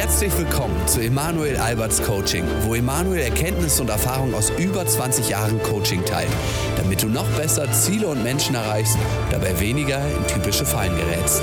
[0.00, 5.62] Herzlich willkommen zu Emanuel Alberts Coaching, wo Emanuel Erkenntnisse und Erfahrung aus über 20 Jahren
[5.62, 6.30] Coaching teilt,
[6.78, 8.96] damit du noch besser Ziele und Menschen erreichst,
[9.30, 11.42] dabei weniger in typische Fallen gerätst.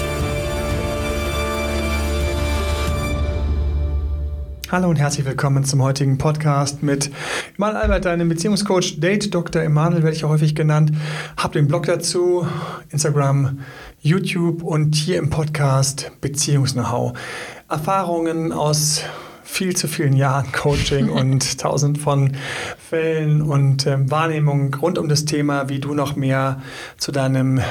[4.69, 7.11] Hallo und herzlich willkommen zum heutigen Podcast mit
[7.57, 9.61] Emanuel Albert, deinem Beziehungscoach, Date Dr.
[9.61, 10.91] Emanuel werde ich auch häufig genannt.
[11.37, 12.45] Hab den Blog dazu,
[12.89, 13.59] Instagram,
[13.99, 17.13] YouTube und hier im Podcast Beziehungs-Know-how.
[17.69, 19.03] Erfahrungen aus
[19.43, 22.35] viel zu vielen Jahren Coaching und tausend von
[22.77, 26.61] Fällen und äh, Wahrnehmungen rund um das Thema, wie du noch mehr
[26.97, 27.61] zu deinem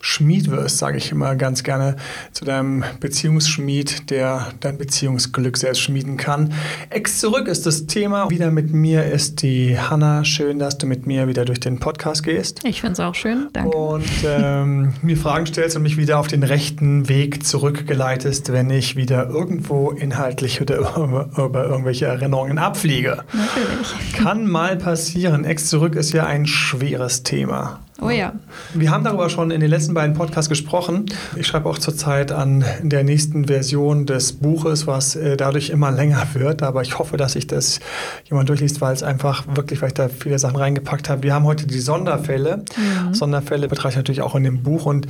[0.00, 1.96] Schmied wirst, sage ich immer ganz gerne,
[2.32, 6.52] zu deinem Beziehungsschmied, der dein Beziehungsglück selbst schmieden kann.
[6.90, 8.30] Ex zurück ist das Thema.
[8.30, 10.24] Wieder mit mir ist die Hanna.
[10.24, 12.60] Schön, dass du mit mir wieder durch den Podcast gehst.
[12.64, 13.48] Ich finde es auch schön.
[13.52, 13.76] Danke.
[13.76, 18.94] Und ähm, mir Fragen stellst und mich wieder auf den rechten Weg zurückgeleitest, wenn ich
[18.94, 23.24] wieder irgendwo inhaltlich oder über, über irgendwelche Erinnerungen abfliege.
[23.32, 24.12] Natürlich.
[24.12, 25.44] Kann mal passieren.
[25.44, 27.80] Ex zurück ist ja ein schweres Thema.
[28.00, 28.32] Oh ja.
[28.74, 31.06] Wir haben darüber schon in den letzten beiden Podcasts gesprochen.
[31.34, 36.24] Ich schreibe auch zurzeit an der nächsten Version des Buches, was äh, dadurch immer länger
[36.34, 36.62] wird.
[36.62, 37.80] Aber ich hoffe, dass sich das
[38.24, 41.24] jemand durchliest, weil es einfach wirklich, weil ich da viele Sachen reingepackt habe.
[41.24, 42.58] Wir haben heute die Sonderfälle.
[42.76, 43.14] Mhm.
[43.14, 44.86] Sonderfälle betrachte ich natürlich auch in dem Buch.
[44.86, 45.08] Und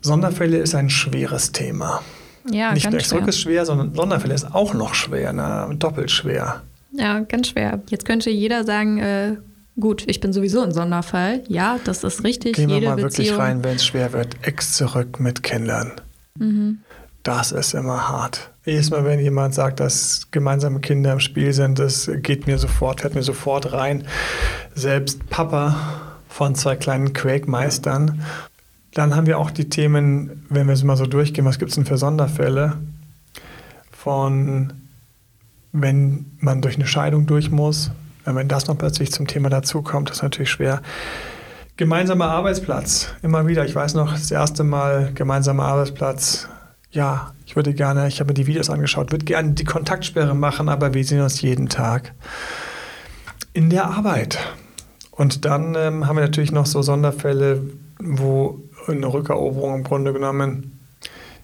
[0.00, 2.02] Sonderfälle ist ein schweres Thema.
[2.50, 6.62] Ja, Nicht ganz nur ist schwer, sondern Sonderfälle ist auch noch schwer, na, doppelt schwer.
[6.92, 7.80] Ja, ganz schwer.
[7.88, 9.36] Jetzt könnte jeder sagen, äh,
[9.78, 11.42] gut, ich bin sowieso ein Sonderfall.
[11.48, 12.56] Ja, das ist richtig.
[12.56, 13.40] Gehen wir Jede mal wirklich Beziehung.
[13.40, 14.36] rein, wenn es schwer wird.
[14.42, 15.92] Ex zurück mit Kindern.
[16.38, 16.78] Mhm.
[17.22, 18.50] Das ist immer hart.
[18.66, 23.00] Jedes Mal, wenn jemand sagt, dass gemeinsame Kinder im Spiel sind, das geht mir sofort,
[23.00, 24.04] fährt mir sofort rein.
[24.74, 25.76] Selbst Papa
[26.28, 28.22] von zwei kleinen Quake-Meistern.
[28.92, 31.74] Dann haben wir auch die Themen, wenn wir es mal so durchgehen, was gibt es
[31.76, 32.78] denn für Sonderfälle?
[33.90, 34.72] Von,
[35.72, 37.90] wenn man durch eine Scheidung durch muss,
[38.24, 40.82] wenn das noch plötzlich zum Thema dazukommt, das ist natürlich schwer.
[41.76, 43.64] Gemeinsamer Arbeitsplatz, immer wieder.
[43.64, 46.48] Ich weiß noch, das erste Mal gemeinsamer Arbeitsplatz.
[46.92, 50.68] Ja, ich würde gerne, ich habe mir die Videos angeschaut, würde gerne die Kontaktsperre machen,
[50.68, 52.14] aber wir sehen uns jeden Tag
[53.52, 54.38] in der Arbeit.
[55.10, 57.62] Und dann ähm, haben wir natürlich noch so Sonderfälle,
[57.98, 60.78] wo eine Rückeroberung im Grunde genommen,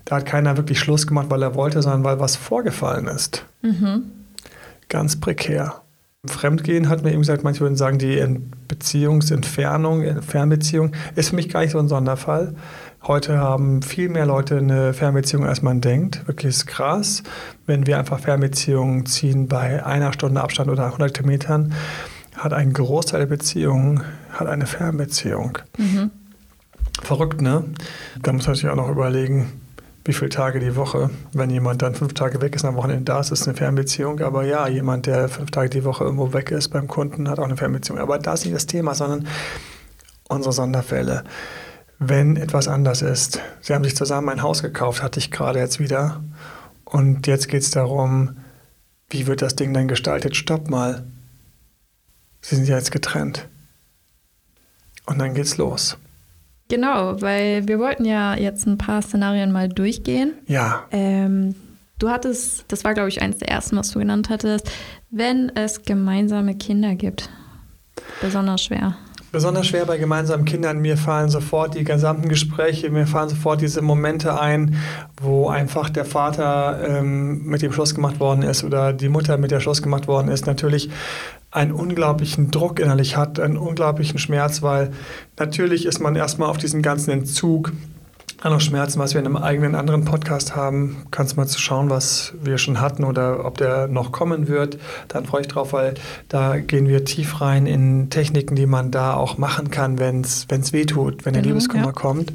[0.05, 3.47] da hat keiner wirklich Schluss gemacht, weil er wollte, sondern weil was vorgefallen ist.
[3.63, 4.11] Mhm.
[4.89, 5.83] Ganz prekär.
[6.27, 8.23] Fremdgehen hat mir eben gesagt, manche würden sagen, die
[8.69, 12.55] Beziehungsentfernung, Fernbeziehung ist für mich gar nicht so ein Sonderfall.
[13.03, 16.27] Heute haben viel mehr Leute eine Fernbeziehung, als man denkt.
[16.29, 17.23] Wirklich ist krass.
[17.65, 21.73] Wenn wir einfach Fernbeziehungen ziehen bei einer Stunde Abstand oder 100 Kilometern,
[22.37, 25.59] hat ein Großteil der Beziehungen hat eine Fernbeziehung.
[25.79, 26.11] Mhm.
[27.03, 27.65] Verrückt, ne?
[28.23, 29.59] Da muss man sich auch noch überlegen,
[30.05, 31.11] wie viele Tage die Woche.
[31.33, 34.21] Wenn jemand dann fünf Tage weg ist, am Wochenende da ist, ist es eine Fernbeziehung.
[34.21, 37.44] Aber ja, jemand, der fünf Tage die Woche irgendwo weg ist beim Kunden, hat auch
[37.44, 37.99] eine Fernbeziehung.
[37.99, 39.27] Aber das ist nicht das Thema, sondern
[40.28, 41.25] unsere Sonderfälle.
[41.99, 43.41] Wenn etwas anders ist.
[43.60, 46.22] Sie haben sich zusammen ein Haus gekauft, hatte ich gerade jetzt wieder.
[46.84, 48.39] Und jetzt geht es darum,
[49.10, 50.34] wie wird das Ding dann gestaltet?
[50.34, 51.05] Stopp mal.
[52.41, 53.49] Sie sind ja jetzt getrennt.
[55.05, 55.99] Und dann geht's los.
[56.71, 60.33] Genau, weil wir wollten ja jetzt ein paar Szenarien mal durchgehen.
[60.47, 61.55] Ja, Ähm,
[61.99, 64.71] du hattest, das war glaube ich eines der ersten, was du genannt hattest,
[65.11, 67.29] wenn es gemeinsame Kinder gibt.
[68.23, 68.97] Besonders schwer.
[69.33, 70.81] Besonders schwer bei gemeinsamen Kindern.
[70.81, 74.75] Mir fallen sofort die gesamten Gespräche, mir fallen sofort diese Momente ein,
[75.23, 79.53] wo einfach der Vater ähm, mit dem Schluss gemacht worden ist oder die Mutter mit
[79.53, 80.47] der Schluss gemacht worden ist.
[80.47, 80.91] Natürlich
[81.53, 84.91] einen unglaublichen Druck innerlich hat, einen unglaublichen Schmerz, weil
[85.39, 87.73] natürlich ist man erstmal auf diesen ganzen Entzug
[88.43, 91.05] an noch Schmerzen, was wir in einem eigenen anderen Podcast haben.
[91.11, 94.78] Kannst mal zu schauen, was wir schon hatten oder ob der noch kommen wird.
[95.09, 95.95] Dann freue ich drauf, weil
[96.28, 100.47] da gehen wir tief rein in Techniken, die man da auch machen kann, wenn es
[100.73, 101.92] weh tut, wenn der Genau, Liebeskummer ja.
[101.92, 102.33] kommt.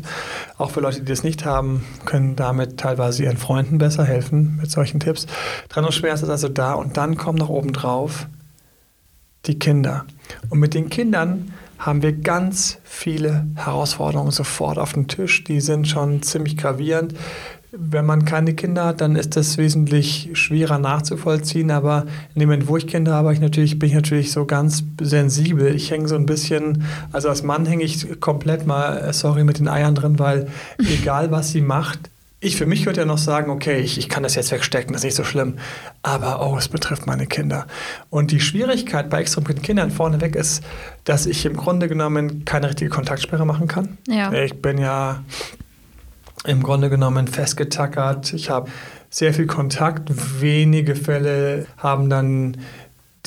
[0.58, 4.70] Auch für Leute, die das nicht haben, können damit teilweise ihren Freunden besser helfen mit
[4.70, 5.26] solchen Tipps.
[5.70, 8.28] Trennungsschmerz ist also da und dann kommt noch oben drauf
[9.46, 10.06] die Kinder.
[10.50, 15.44] Und mit den Kindern haben wir ganz viele Herausforderungen sofort auf dem Tisch.
[15.44, 17.14] Die sind schon ziemlich gravierend.
[17.78, 21.72] Wenn man keine Kinder hat, dann ist das wesentlich schwerer nachzuvollziehen.
[21.72, 24.84] Aber in dem Moment, wo ich Kinder habe, ich natürlich, bin ich natürlich so ganz
[25.02, 25.76] sensibel.
[25.76, 29.60] Ich hänge so ein bisschen, also als Mann hänge ich komplett mal, äh, sorry, mit
[29.60, 30.48] den Eiern drin, weil
[30.78, 32.10] egal was sie macht,
[32.46, 35.02] ich für mich würde ja noch sagen, okay, ich, ich kann das jetzt wegstecken, das
[35.02, 35.56] ist nicht so schlimm.
[36.04, 37.68] Aber oh, es betrifft meine Kinder.
[38.10, 40.64] Und die Schwierigkeit bei extrovertierten Kindern vorneweg ist,
[41.04, 43.98] dass ich im Grunde genommen keine richtige Kontaktsperre machen kann.
[44.08, 44.32] Ja.
[44.32, 45.24] Ich bin ja
[46.46, 48.34] im Grunde genommen festgetackert.
[48.34, 48.70] Ich habe
[49.10, 50.10] sehr viel Kontakt.
[50.42, 52.58] Wenige Fälle haben dann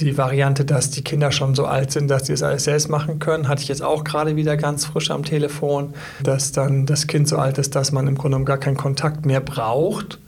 [0.00, 3.18] die Variante, dass die Kinder schon so alt sind, dass sie es alles selbst machen
[3.18, 7.28] können, hatte ich jetzt auch gerade wieder ganz frisch am Telefon, dass dann das Kind
[7.28, 10.18] so alt ist, dass man im Grunde genommen gar keinen Kontakt mehr braucht,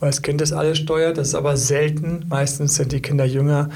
[0.00, 1.18] weil das Kind das alles steuert.
[1.18, 2.24] Das ist aber selten.
[2.28, 3.68] Meistens sind die Kinder jünger.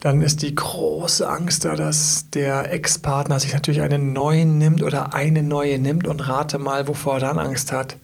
[0.00, 5.14] Dann ist die große Angst da, dass der Ex-Partner sich natürlich einen neuen nimmt oder
[5.14, 7.96] eine neue nimmt und rate mal, wovor er dann Angst hat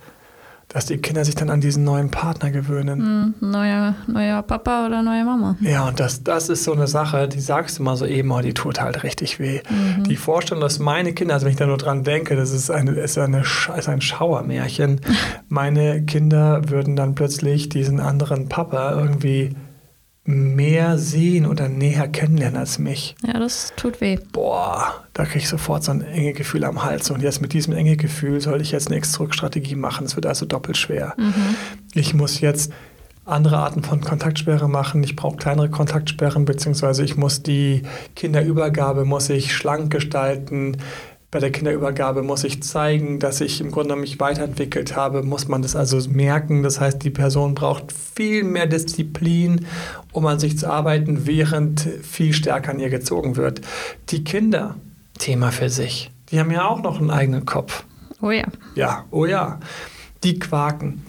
[0.73, 3.35] dass die Kinder sich dann an diesen neuen Partner gewöhnen.
[3.41, 5.57] Mhm, neuer, neuer Papa oder neue Mama.
[5.61, 8.41] Ja, und das, das ist so eine Sache, die sagst du mal so eben, oh,
[8.41, 9.61] die tut halt richtig weh.
[9.69, 10.05] Mhm.
[10.05, 12.93] Die Vorstellung, dass meine Kinder, also wenn ich da nur dran denke, das ist, eine,
[12.93, 15.01] ist, eine, ist ein Schauermärchen.
[15.49, 19.55] meine Kinder würden dann plötzlich diesen anderen Papa irgendwie
[20.25, 23.17] mehr sehen oder näher kennenlernen als mich.
[23.27, 24.19] Ja, das tut weh.
[24.33, 27.11] Boah, da kriege ich sofort so ein enge Gefühl am Hals.
[27.11, 30.07] Und jetzt mit diesem enge Gefühl soll ich jetzt eine Ex-Zurück-Strategie machen.
[30.07, 31.15] Es wird also doppelt schwer.
[31.17, 31.57] Mhm.
[31.95, 32.73] Ich muss jetzt
[33.25, 35.03] andere Arten von Kontaktsperre machen.
[35.03, 37.83] Ich brauche kleinere Kontaktsperren, beziehungsweise ich muss die
[38.17, 40.77] Kinderübergabe muss ich schlank gestalten
[41.33, 45.63] bei der Kinderübergabe muss ich zeigen, dass ich im Grunde mich weiterentwickelt habe, muss man
[45.63, 46.63] das also merken.
[46.63, 49.65] Das heißt, die Person braucht viel mehr Disziplin,
[50.13, 53.63] um an sich zu arbeiten, während viel stärker an ihr gezogen wird.
[54.11, 54.77] Die Kinder,
[55.19, 57.85] Thema für sich, die haben ja auch noch einen eigenen Kopf.
[58.21, 58.45] Oh ja.
[58.75, 59.59] Ja, oh ja.
[60.23, 61.03] Die quaken.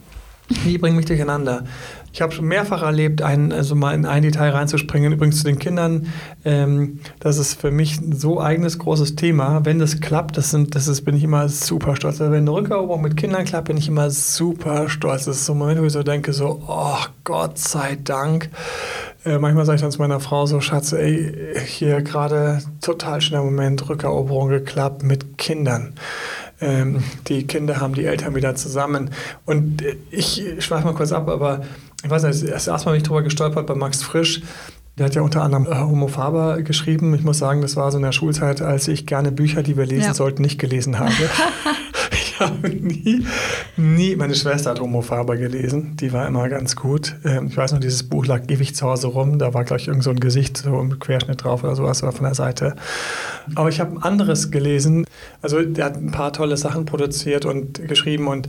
[0.65, 1.65] Die bringen mich durcheinander.
[2.13, 5.11] Ich habe schon mehrfach erlebt, ein, also mal in ein Detail reinzuspringen.
[5.11, 6.13] Übrigens zu den Kindern,
[6.45, 9.65] ähm, das ist für mich ein so eigenes großes Thema.
[9.65, 12.21] Wenn das klappt, das, sind, das ist, bin ich immer super stolz.
[12.21, 15.25] Also wenn eine Rückeroberung mit Kindern klappt, bin ich immer super stolz.
[15.25, 18.51] Das ist so ein Moment, wo ich so denke, so, oh Gott sei Dank.
[19.25, 23.43] Äh, manchmal sage ich dann zu meiner Frau so, Schatz, ey, hier gerade total schneller
[23.43, 25.95] Moment, Rückeroberung geklappt mit Kindern
[26.61, 29.09] ähm, die Kinder haben die Eltern wieder zusammen.
[29.45, 31.61] Und ich schweife mal kurz ab, aber
[32.03, 34.41] ich weiß nicht, das erste Mal bin ich drüber gestolpert bei Max Frisch.
[34.97, 37.15] Der hat ja unter anderem äh, Homo Faber geschrieben.
[37.15, 39.85] Ich muss sagen, das war so in der Schulzeit, als ich gerne Bücher, die wir
[39.85, 40.13] lesen ja.
[40.13, 41.11] sollten, nicht gelesen habe.
[42.11, 43.25] ich habe nie,
[43.75, 45.97] nie, meine Schwester hat Homo Faber gelesen.
[45.97, 47.15] Die war immer ganz gut.
[47.25, 49.39] Ähm, ich weiß noch, dieses Buch lag ewig zu Hause rum.
[49.39, 52.11] Da war, glaube ich, irgend so ein Gesicht so im Querschnitt drauf oder sowas, oder
[52.11, 52.75] von der Seite.
[53.55, 55.05] Aber ich habe ein anderes gelesen.
[55.41, 58.47] Also, der hat ein paar tolle Sachen produziert und geschrieben und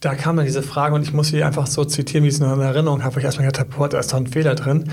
[0.00, 2.40] da kam dann diese Frage und ich muss sie einfach so zitieren, wie ich es
[2.40, 4.84] noch in Erinnerung habe, ich erstmal gedacht boah, da ist doch ein Fehler drin.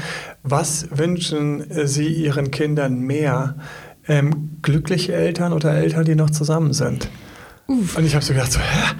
[0.43, 3.55] Was wünschen Sie Ihren Kindern mehr?
[4.07, 7.09] Ähm, glückliche Eltern oder Eltern, die noch zusammen sind?
[7.67, 7.97] Uff.
[7.97, 8.93] Und ich habe so gedacht, so, hä?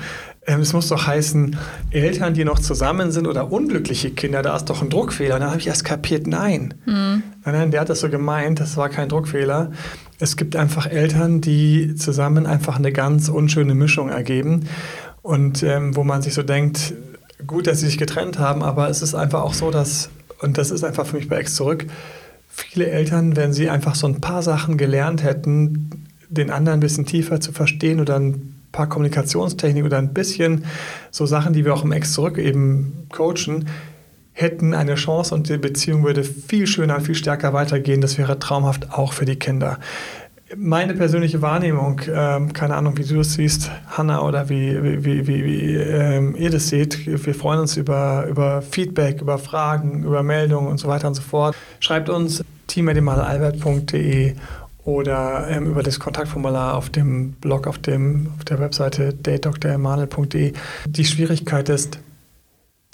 [0.48, 1.58] Ähm, es muss doch heißen,
[1.90, 5.36] Eltern, die noch zusammen sind oder unglückliche Kinder, da ist doch ein Druckfehler.
[5.36, 6.76] Und dann habe ich erst kapiert, nein.
[6.86, 7.24] Mhm.
[7.44, 9.72] Nein, nein, der hat das so gemeint, das war kein Druckfehler.
[10.20, 14.68] Es gibt einfach Eltern, die zusammen einfach eine ganz unschöne Mischung ergeben.
[15.26, 16.94] Und ähm, wo man sich so denkt,
[17.48, 20.12] gut, dass sie sich getrennt haben, aber es ist einfach auch so, dass,
[20.42, 21.88] und das ist einfach für mich bei Ex zurück,
[22.48, 27.08] viele Eltern, wenn sie einfach so ein paar Sachen gelernt hätten, den anderen ein bisschen
[27.08, 30.66] tiefer zu verstehen oder ein paar Kommunikationstechniken oder ein bisschen
[31.10, 33.68] so Sachen, die wir auch im Ex zurück eben coachen,
[34.32, 38.00] hätten eine Chance und die Beziehung würde viel schöner, viel stärker weitergehen.
[38.00, 39.80] Das wäre traumhaft auch für die Kinder
[40.58, 45.46] meine persönliche Wahrnehmung, ähm, keine Ahnung, wie du es siehst, Hanna, oder wie, wie, wie,
[45.46, 47.06] wie ähm, ihr das seht.
[47.06, 51.22] Wir freuen uns über, über Feedback, über Fragen, über Meldungen und so weiter und so
[51.22, 51.56] fort.
[51.80, 54.36] Schreibt uns team.albert.de
[54.84, 60.54] oder ähm, über das Kontaktformular auf dem Blog, auf, dem, auf der Webseite datedremanuel.de.
[60.88, 62.00] Die Schwierigkeit ist,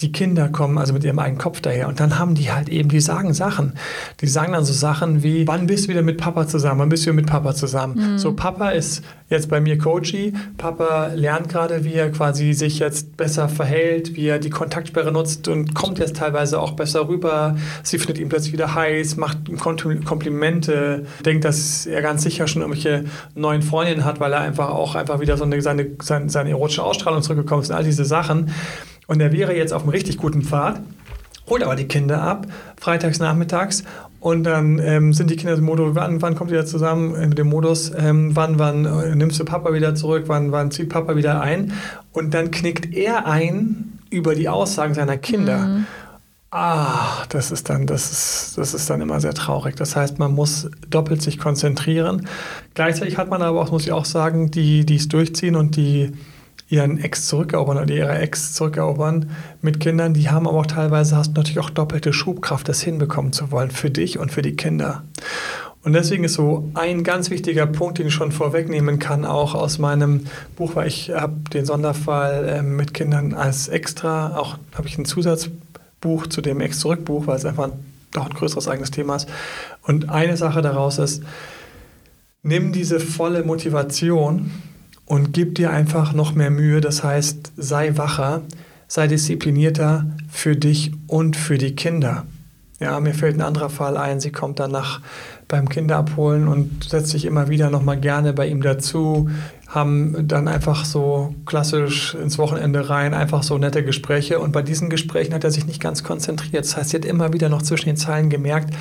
[0.01, 2.89] die Kinder kommen also mit ihrem eigenen Kopf daher und dann haben die halt eben,
[2.89, 3.73] die sagen Sachen.
[4.19, 6.79] Die sagen dann so Sachen wie, wann bist du wieder mit Papa zusammen?
[6.79, 8.13] Wann bist du mit Papa zusammen?
[8.13, 8.17] Mhm.
[8.17, 10.33] So, Papa ist jetzt bei mir Coachy.
[10.57, 15.47] Papa lernt gerade, wie er quasi sich jetzt besser verhält, wie er die Kontaktsperre nutzt
[15.47, 17.55] und kommt jetzt teilweise auch besser rüber.
[17.83, 23.05] Sie findet ihn plötzlich wieder heiß, macht Komplimente, denkt, dass er ganz sicher schon irgendwelche
[23.35, 26.83] neuen Freundinnen hat, weil er einfach auch einfach wieder so eine, seine, seine, seine erotische
[26.83, 28.51] Ausstrahlung zurückgekommen ist und all diese Sachen.
[29.07, 30.79] Und er wäre jetzt auf einem richtig guten Pfad,
[31.49, 33.83] holt aber die Kinder ab, freitags nachmittags.
[34.19, 37.47] Und dann ähm, sind die Kinder im Modus, wann, wann kommt ihr zusammen in dem
[37.47, 41.41] Modus, ähm, wann, wann äh, nimmst du Papa wieder zurück, wann, wann zieht Papa wieder
[41.41, 41.73] ein.
[42.13, 45.57] Und dann knickt er ein über die Aussagen seiner Kinder.
[45.57, 45.87] Mhm.
[46.53, 49.75] Ah, das ist dann, das ist, das ist dann immer sehr traurig.
[49.77, 52.27] Das heißt, man muss doppelt sich konzentrieren.
[52.73, 56.11] Gleichzeitig hat man aber auch, muss ich auch sagen, die, die es durchziehen und die
[56.71, 59.29] ihren Ex zurückerobern oder ihre Ex zurückerobern
[59.61, 63.33] mit Kindern, die haben aber auch teilweise, hast du natürlich auch doppelte Schubkraft, das hinbekommen
[63.33, 65.03] zu wollen, für dich und für die Kinder.
[65.83, 69.79] Und deswegen ist so ein ganz wichtiger Punkt, den ich schon vorwegnehmen kann, auch aus
[69.79, 74.97] meinem Buch, weil ich habe den Sonderfall äh, mit Kindern als extra, auch habe ich
[74.97, 77.69] ein Zusatzbuch zu dem Ex-Zurück-Buch, weil es einfach
[78.11, 79.27] doch ein größeres eigenes Thema ist.
[79.81, 81.23] Und eine Sache daraus ist,
[82.43, 84.51] nimm diese volle Motivation
[85.05, 86.81] und gib dir einfach noch mehr Mühe.
[86.81, 88.41] Das heißt, sei wacher,
[88.87, 92.25] sei disziplinierter für dich und für die Kinder.
[92.81, 94.19] Ja, mir fällt ein anderer Fall ein.
[94.19, 95.01] Sie kommt danach
[95.47, 99.29] beim Kinderabholen und setzt sich immer wieder noch mal gerne bei ihm dazu,
[99.67, 104.39] haben dann einfach so klassisch ins Wochenende rein, einfach so nette Gespräche.
[104.39, 106.65] Und bei diesen Gesprächen hat er sich nicht ganz konzentriert.
[106.65, 108.73] Das heißt, sie hat immer wieder noch zwischen den Zeilen gemerkt,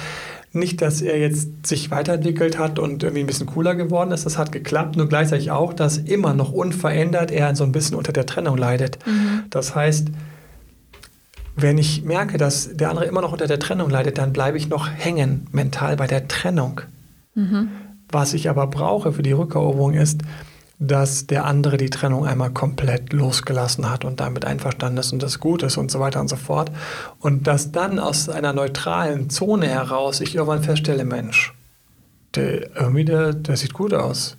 [0.53, 4.27] nicht, dass er jetzt sich weiterentwickelt hat und irgendwie ein bisschen cooler geworden ist.
[4.27, 4.97] Das hat geklappt.
[4.97, 8.99] Nur gleichzeitig auch, dass immer noch unverändert er so ein bisschen unter der Trennung leidet.
[9.07, 9.45] Mhm.
[9.51, 10.09] Das heißt,
[11.57, 14.69] wenn ich merke, dass der andere immer noch unter der Trennung leidet, dann bleibe ich
[14.69, 16.81] noch hängen mental bei der Trennung.
[17.35, 17.69] Mhm.
[18.11, 20.23] Was ich aber brauche für die Rückeroberung ist,
[20.81, 25.39] dass der andere die Trennung einmal komplett losgelassen hat und damit einverstanden ist und das
[25.39, 26.73] gut ist und so weiter und so fort.
[27.21, 31.53] Und dass dann aus einer neutralen Zone heraus ich irgendwann feststelle, Mensch,
[32.35, 34.39] der, irgendwie der, der sieht gut aus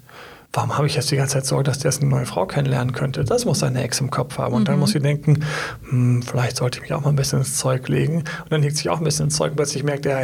[0.53, 2.93] warum habe ich jetzt die ganze Zeit Sorge, dass der jetzt eine neue Frau kennenlernen
[2.93, 3.23] könnte?
[3.23, 4.53] Das muss seine Ex im Kopf haben.
[4.53, 4.65] Und mhm.
[4.65, 5.45] dann muss sie denken,
[5.89, 8.17] hm, vielleicht sollte ich mich auch mal ein bisschen ins Zeug legen.
[8.17, 10.17] Und dann legt sich auch ein bisschen ins Zeug und plötzlich merkt er,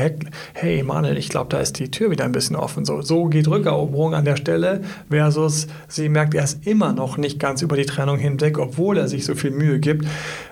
[0.54, 2.84] hey Manuel, ich glaube, da ist die Tür wieder ein bisschen offen.
[2.84, 7.40] So, so geht Rückeroberung an der Stelle versus sie merkt, er ist immer noch nicht
[7.40, 10.06] ganz über die Trennung hinweg, obwohl er sich so viel Mühe gibt.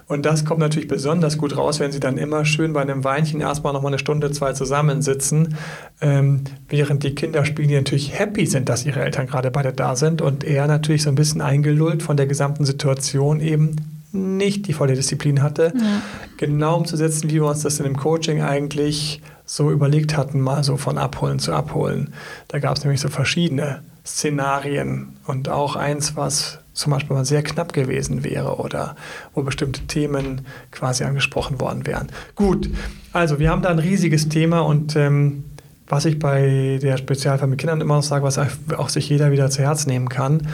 [0.08, 3.42] Und das kommt natürlich besonders gut raus, wenn sie dann immer schön bei einem Weinchen
[3.42, 5.56] erstmal nochmal eine Stunde, zwei zusammensitzen,
[6.00, 9.96] ähm, während die Kinder spielen, die natürlich happy sind, dass ihre Eltern gerade beide da
[9.96, 13.78] sind und er natürlich so ein bisschen eingelullt von der gesamten Situation eben
[14.12, 16.02] nicht die volle Disziplin hatte, ja.
[16.38, 20.78] genau umzusetzen, wie wir uns das in dem Coaching eigentlich so überlegt hatten, mal so
[20.78, 22.14] von abholen zu abholen.
[22.48, 27.42] Da gab es nämlich so verschiedene Szenarien und auch eins, was zum Beispiel mal sehr
[27.42, 28.96] knapp gewesen wäre oder
[29.34, 30.42] wo bestimmte Themen
[30.72, 32.10] quasi angesprochen worden wären.
[32.36, 32.70] Gut,
[33.14, 35.46] also wir haben da ein riesiges Thema und ähm,
[35.88, 38.40] was ich bei der Spezialfall mit Kindern immer noch sage, was
[38.78, 40.48] auch sich jeder wieder zu Herz nehmen kann,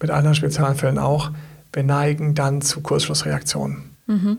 [0.00, 1.30] mit anderen Spezialfällen auch,
[1.72, 3.90] wir neigen dann zu Kurzschlussreaktionen.
[4.06, 4.38] Mhm.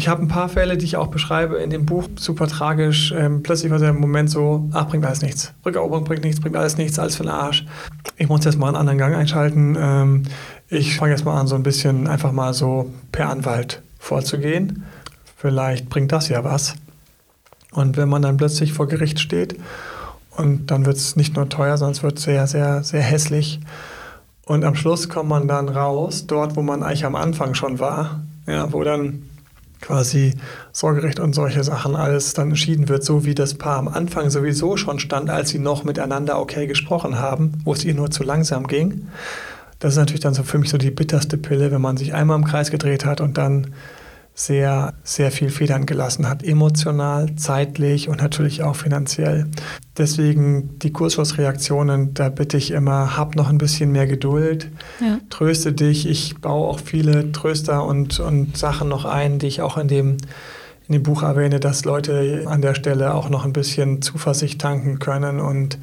[0.00, 3.12] Ich habe ein paar Fälle, die ich auch beschreibe in dem Buch, super tragisch.
[3.14, 5.52] Ähm, plötzlich war der Moment so, ach, bringt alles nichts.
[5.62, 7.66] Rückeroberung bringt nichts, bringt alles nichts, alles für den Arsch.
[8.16, 9.76] Ich muss jetzt mal einen anderen Gang einschalten.
[9.78, 10.22] Ähm,
[10.70, 14.86] ich fange jetzt mal an, so ein bisschen einfach mal so per Anwalt vorzugehen.
[15.36, 16.76] Vielleicht bringt das ja was.
[17.72, 19.56] Und wenn man dann plötzlich vor Gericht steht
[20.30, 23.60] und dann wird es nicht nur teuer, sondern es wird sehr, sehr, sehr hässlich.
[24.46, 28.22] Und am Schluss kommt man dann raus, dort, wo man eigentlich am Anfang schon war,
[28.46, 29.24] ja, wo dann
[29.80, 30.34] quasi
[30.72, 34.76] Sorgerecht und solche Sachen alles dann entschieden wird, so wie das Paar am Anfang sowieso
[34.76, 38.66] schon stand, als sie noch miteinander okay gesprochen haben, wo es ihr nur zu langsam
[38.66, 39.08] ging.
[39.78, 42.38] Das ist natürlich dann so für mich so die bitterste Pille, wenn man sich einmal
[42.38, 43.68] im Kreis gedreht hat und dann
[44.34, 49.48] sehr, sehr viel Federn gelassen hat, emotional, zeitlich und natürlich auch finanziell.
[49.98, 54.70] Deswegen die Kurzschlussreaktionen, da bitte ich immer, hab noch ein bisschen mehr Geduld,
[55.00, 55.18] ja.
[55.28, 56.08] tröste dich.
[56.08, 60.16] Ich baue auch viele Tröster und, und Sachen noch ein, die ich auch in dem,
[60.88, 65.00] in dem Buch erwähne, dass Leute an der Stelle auch noch ein bisschen Zuversicht tanken
[65.00, 65.78] können und,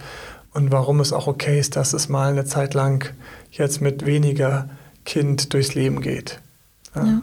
[0.54, 3.14] und warum es auch okay ist, dass es mal eine Zeit lang
[3.52, 4.68] jetzt mit weniger
[5.06, 6.40] Kind durchs Leben geht.
[6.96, 7.06] ja.
[7.06, 7.22] ja.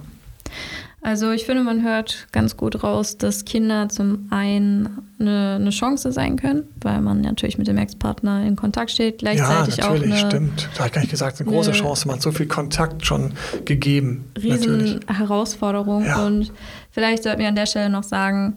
[1.04, 6.12] Also ich finde, man hört ganz gut raus, dass Kinder zum einen eine, eine Chance
[6.12, 9.18] sein können, weil man natürlich mit dem Ex-Partner in Kontakt steht.
[9.18, 10.68] Gleichzeitig ja, natürlich, auch eine, stimmt.
[10.72, 12.06] Da habe ich gar nicht gesagt, eine große eine Chance.
[12.08, 13.34] Man hat so viel Kontakt schon
[13.66, 14.24] gegeben.
[14.42, 15.00] Riesen natürlich.
[15.06, 16.06] Herausforderung.
[16.06, 16.24] Ja.
[16.24, 16.50] Und
[16.90, 18.56] vielleicht sollten wir an der Stelle noch sagen,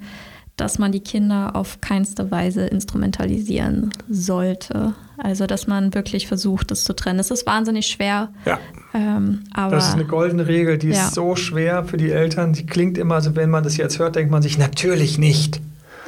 [0.58, 4.96] dass man die Kinder auf keinste Weise instrumentalisieren sollte.
[5.18, 7.20] Also, dass man wirklich versucht, das zu trennen.
[7.20, 8.30] Es ist wahnsinnig schwer.
[8.46, 8.60] Ja.
[8.94, 11.06] Ähm, aber, das ist eine goldene Regel, die ja.
[11.06, 12.54] ist so schwer für die Eltern.
[12.54, 15.62] Die klingt immer, also wenn man das jetzt hört, denkt man sich, natürlich nicht.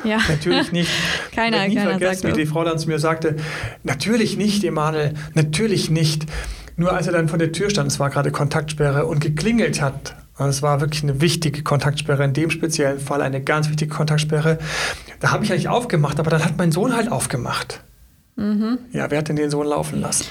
[0.03, 0.20] Ja.
[0.27, 0.89] Natürlich nicht.
[1.36, 3.36] keiner, ich habe nie keiner vergessen, wie die Frau dann zu mir sagte,
[3.84, 6.25] natürlich nicht, Emanuel, natürlich nicht.
[6.75, 10.15] Nur als er dann vor der Tür stand, es war gerade Kontaktsperre und geklingelt hat,
[10.48, 14.60] es war wirklich eine wichtige Kontaktsperre, in dem speziellen Fall eine ganz wichtige Kontaktsperre.
[15.19, 17.81] Da habe ich eigentlich aufgemacht, aber dann hat mein Sohn halt aufgemacht.
[18.38, 18.77] Mhm.
[18.93, 20.25] Ja, wer hat denn den Sohn laufen lassen?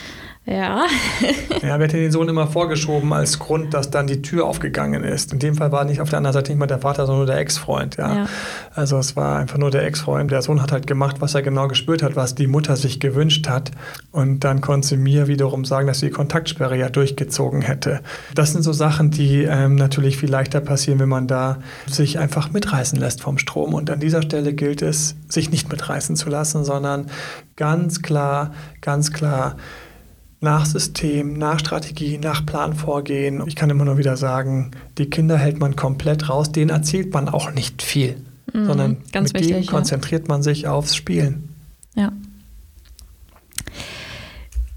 [0.48, 0.86] Ja.
[1.62, 5.34] ja, wird den Sohn immer vorgeschoben als Grund, dass dann die Tür aufgegangen ist.
[5.34, 7.26] In dem Fall war nicht auf der anderen Seite nicht mal der Vater, sondern nur
[7.26, 7.98] der Ex-Freund.
[7.98, 8.14] Ja.
[8.14, 8.26] ja.
[8.74, 10.30] Also es war einfach nur der Ex-Freund.
[10.30, 13.46] Der Sohn hat halt gemacht, was er genau gespürt hat, was die Mutter sich gewünscht
[13.46, 13.72] hat.
[14.10, 18.00] Und dann konnte sie mir wiederum sagen, dass sie die Kontaktsperre ja durchgezogen hätte.
[18.34, 22.52] Das sind so Sachen, die ähm, natürlich viel leichter passieren, wenn man da sich einfach
[22.52, 23.74] mitreißen lässt vom Strom.
[23.74, 27.08] Und an dieser Stelle gilt es, sich nicht mitreißen zu lassen, sondern
[27.56, 29.56] ganz klar, ganz klar,
[30.40, 33.42] nach System, nach Strategie, nach Plan vorgehen.
[33.46, 37.28] Ich kann immer nur wieder sagen, die Kinder hält man komplett raus, denen erzählt man
[37.28, 38.16] auch nicht viel,
[38.52, 40.34] mhm, sondern mit wichtig, denen konzentriert ja.
[40.34, 41.48] man sich aufs Spielen.
[41.94, 42.12] Ja.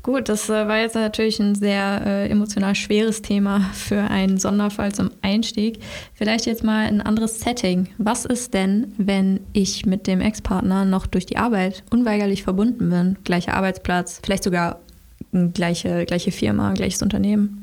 [0.03, 4.91] Gut, das äh, war jetzt natürlich ein sehr äh, emotional schweres Thema für einen Sonderfall
[4.91, 5.77] zum Einstieg.
[6.15, 7.87] Vielleicht jetzt mal ein anderes Setting.
[7.99, 13.17] Was ist denn, wenn ich mit dem Ex-Partner noch durch die Arbeit unweigerlich verbunden bin?
[13.23, 14.79] Gleicher Arbeitsplatz, vielleicht sogar
[15.53, 17.61] gleiche, gleiche Firma, gleiches Unternehmen.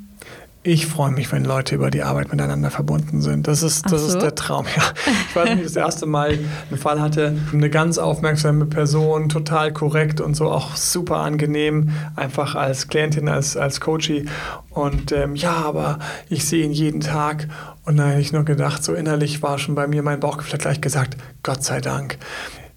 [0.65, 3.47] Ich freue mich, wenn Leute über die Arbeit miteinander verbunden sind.
[3.47, 4.09] Das ist, das so.
[4.09, 4.67] ist der Traum.
[4.77, 4.83] Ja.
[5.29, 10.21] Ich weiß nicht, das erste Mal einen Fall hatte, eine ganz aufmerksame Person, total korrekt
[10.21, 14.27] und so auch super angenehm, einfach als Klientin, als, als Coachie.
[14.71, 17.49] Und ähm, ja, aber ich sehe ihn jeden Tag.
[17.85, 20.81] Und dann habe ich nur gedacht, so innerlich war schon bei mir mein Bauchgefühl gleich
[20.81, 22.19] gesagt, Gott sei Dank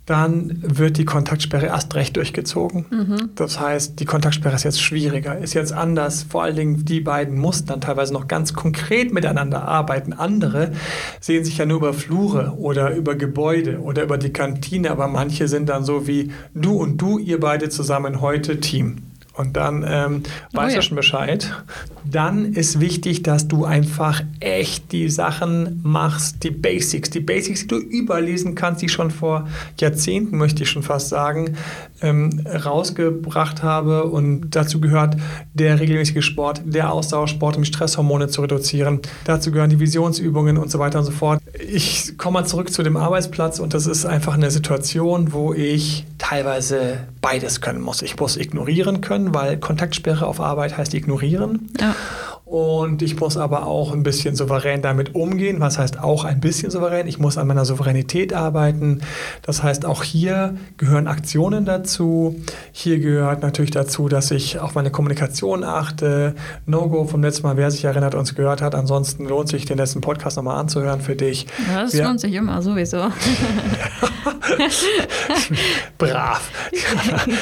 [0.05, 2.85] dann wird die Kontaktsperre erst recht durchgezogen.
[2.89, 3.29] Mhm.
[3.35, 6.23] Das heißt, die Kontaktsperre ist jetzt schwieriger, ist jetzt anders.
[6.23, 10.13] Vor allen Dingen die beiden mussten dann teilweise noch ganz konkret miteinander arbeiten.
[10.13, 10.71] Andere
[11.19, 15.47] sehen sich ja nur über Flure oder über Gebäude oder über die Kantine, aber manche
[15.47, 19.10] sind dann so wie du und du, ihr beide zusammen heute Team.
[19.33, 21.49] Und dann ähm, weißt oh du schon Bescheid.
[22.03, 27.09] Dann ist wichtig, dass du einfach echt die Sachen machst, die Basics.
[27.11, 29.47] Die Basics, die du überlesen kannst, die ich schon vor
[29.79, 31.55] Jahrzehnten, möchte ich schon fast sagen,
[32.01, 34.03] ähm, rausgebracht habe.
[34.03, 35.15] Und dazu gehört
[35.53, 38.99] der regelmäßige Sport, der Ausdauersport, um Stresshormone zu reduzieren.
[39.23, 41.41] Dazu gehören die Visionsübungen und so weiter und so fort.
[41.69, 46.05] Ich komme mal zurück zu dem Arbeitsplatz und das ist einfach eine Situation, wo ich
[46.17, 48.01] teilweise beides können muss.
[48.01, 51.69] Ich muss ignorieren können, weil Kontaktsperre auf Arbeit heißt ignorieren.
[51.79, 51.95] Ja.
[52.51, 55.61] Und ich muss aber auch ein bisschen souverän damit umgehen.
[55.61, 57.07] Was heißt auch ein bisschen souverän?
[57.07, 58.99] Ich muss an meiner Souveränität arbeiten.
[59.41, 62.35] Das heißt, auch hier gehören Aktionen dazu.
[62.73, 66.35] Hier gehört natürlich dazu, dass ich auf meine Kommunikation achte.
[66.65, 68.75] No-Go vom letzten Mal, wer sich erinnert, uns gehört hat.
[68.75, 71.47] Ansonsten lohnt sich, den letzten Podcast nochmal anzuhören für dich.
[71.69, 72.97] Ja, das Wir lohnt sich immer, sowieso.
[75.97, 76.41] Brav.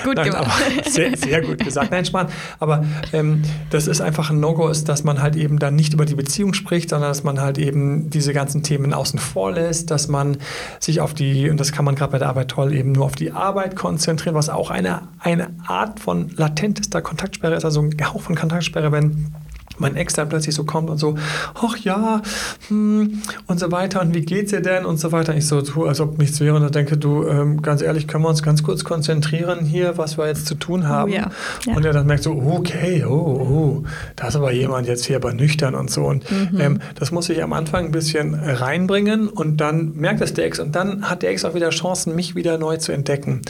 [0.04, 0.64] gut Nein, gemacht.
[0.86, 1.92] Sehr, sehr, gut gesagt.
[1.92, 2.28] Nein, Spahn.
[2.60, 5.94] Aber ähm, das ist einfach ein No-Go, ist, dass dass man halt eben dann nicht
[5.94, 9.92] über die Beziehung spricht, sondern dass man halt eben diese ganzen Themen außen vor lässt,
[9.92, 10.36] dass man
[10.82, 13.16] sich auf die, und das kann man gerade bei der Arbeit toll, eben nur auf
[13.16, 18.22] die Arbeit konzentrieren, was auch eine, eine Art von latentester Kontaktsperre ist, also ein Hauch
[18.22, 19.34] von Kontaktsperre, wenn
[19.80, 21.16] mein Ex dann plötzlich so kommt und so,
[21.56, 22.22] ach ja,
[22.68, 25.36] hm, und so weiter und wie geht's dir denn und so weiter.
[25.36, 28.24] Ich so tue, als ob nichts wäre und dann denke, du, ähm, ganz ehrlich, können
[28.24, 31.12] wir uns ganz kurz konzentrieren hier, was wir jetzt zu tun oh haben.
[31.12, 31.32] Oh, ja.
[31.66, 31.76] Ja.
[31.76, 33.84] Und er dann merkt so, okay, oh, oh,
[34.16, 36.06] da ist aber jemand jetzt hier aber nüchtern und so.
[36.06, 36.60] Und mhm.
[36.60, 40.60] ähm, das muss ich am Anfang ein bisschen reinbringen und dann merkt das der Ex
[40.60, 43.42] und dann hat der Ex auch wieder Chancen, mich wieder neu zu entdecken.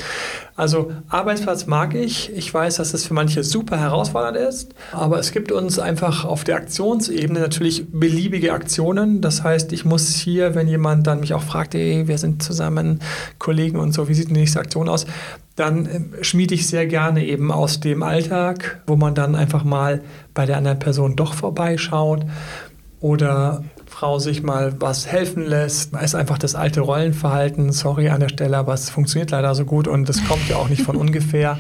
[0.60, 2.34] Also Arbeitsplatz mag ich.
[2.36, 6.44] Ich weiß, dass es für manche super herausfordernd ist, aber es gibt uns einfach auf
[6.44, 9.22] der Aktionsebene natürlich beliebige Aktionen.
[9.22, 13.00] Das heißt, ich muss hier, wenn jemand dann mich auch fragt, ey, wir sind zusammen
[13.38, 15.06] Kollegen und so, wie sieht die nächste Aktion aus?
[15.56, 20.02] Dann äh, schmiede ich sehr gerne eben aus dem Alltag, wo man dann einfach mal
[20.34, 22.26] bei der anderen Person doch vorbeischaut
[23.00, 23.64] oder
[24.00, 25.94] Frau sich mal was helfen lässt.
[25.94, 29.90] ist einfach das alte Rollenverhalten, sorry an der Stelle, aber es funktioniert leider so gut
[29.90, 31.60] und es kommt ja auch nicht von ungefähr.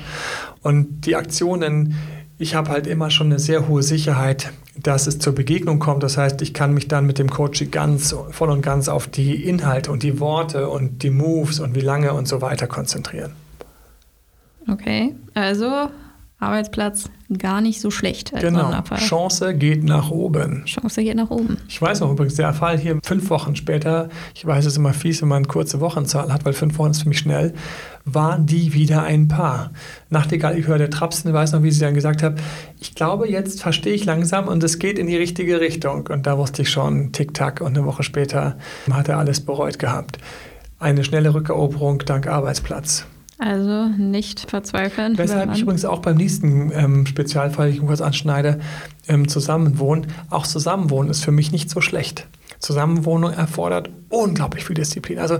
[0.61, 1.95] Und die Aktionen,
[2.37, 6.01] ich habe halt immer schon eine sehr hohe Sicherheit, dass es zur Begegnung kommt.
[6.01, 9.43] Das heißt, ich kann mich dann mit dem Coach ganz voll und ganz auf die
[9.43, 13.33] Inhalte und die Worte und die Moves und wie lange und so weiter konzentrieren.
[14.71, 15.89] Okay, also
[16.39, 18.33] Arbeitsplatz gar nicht so schlecht.
[18.33, 18.61] Als genau.
[18.61, 18.97] Sonderfall.
[18.97, 20.63] Chance geht nach oben.
[20.65, 21.57] Chance geht nach oben.
[21.67, 24.93] Ich weiß noch übrigens, der Fall hier fünf Wochen später, ich weiß es ist immer
[24.93, 27.53] fies, wenn man eine kurze Wochenzahl hat, weil fünf Wochen ist für mich schnell,
[28.05, 29.71] waren die wieder ein Paar.
[30.09, 32.39] Nachtigall, ich höre der Trapsen, weiß noch, wie sie dann gesagt hat,
[32.79, 36.07] ich glaube, jetzt verstehe ich langsam und es geht in die richtige Richtung.
[36.07, 38.57] Und da wusste ich schon, tick-tack, und eine Woche später
[38.89, 40.17] hat er alles bereut gehabt.
[40.79, 43.05] Eine schnelle Rückeroberung dank Arbeitsplatz.
[43.39, 45.17] Also nicht verzweifeln.
[45.17, 48.59] Weshalb ich übrigens auch beim nächsten ähm, Spezialfall, den ich kurz anschneide,
[49.07, 50.07] ähm, Zusammenwohnen.
[50.29, 52.27] Auch Zusammenwohnen ist für mich nicht so schlecht.
[52.59, 55.19] Zusammenwohnung erfordert unglaublich viel Disziplin.
[55.19, 55.39] Also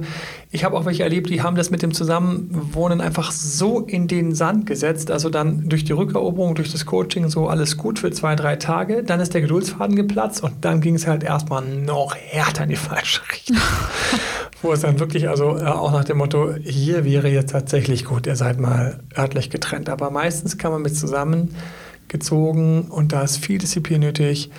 [0.52, 4.34] ich habe auch welche erlebt, die haben das mit dem Zusammenwohnen einfach so in den
[4.34, 5.12] Sand gesetzt.
[5.12, 9.04] Also dann durch die Rückeroberung, durch das Coaching so alles gut für zwei, drei Tage.
[9.04, 12.76] Dann ist der Geduldsfaden geplatzt und dann ging es halt erstmal noch härter in die
[12.78, 13.58] falsche Richtung.
[14.62, 18.28] Wo es dann wirklich, also äh, auch nach dem Motto, hier wäre jetzt tatsächlich gut,
[18.28, 19.90] ihr seid mal örtlich getrennt.
[19.90, 24.50] Aber meistens kann man mit zusammengezogen und da ist viel Disziplin nötig,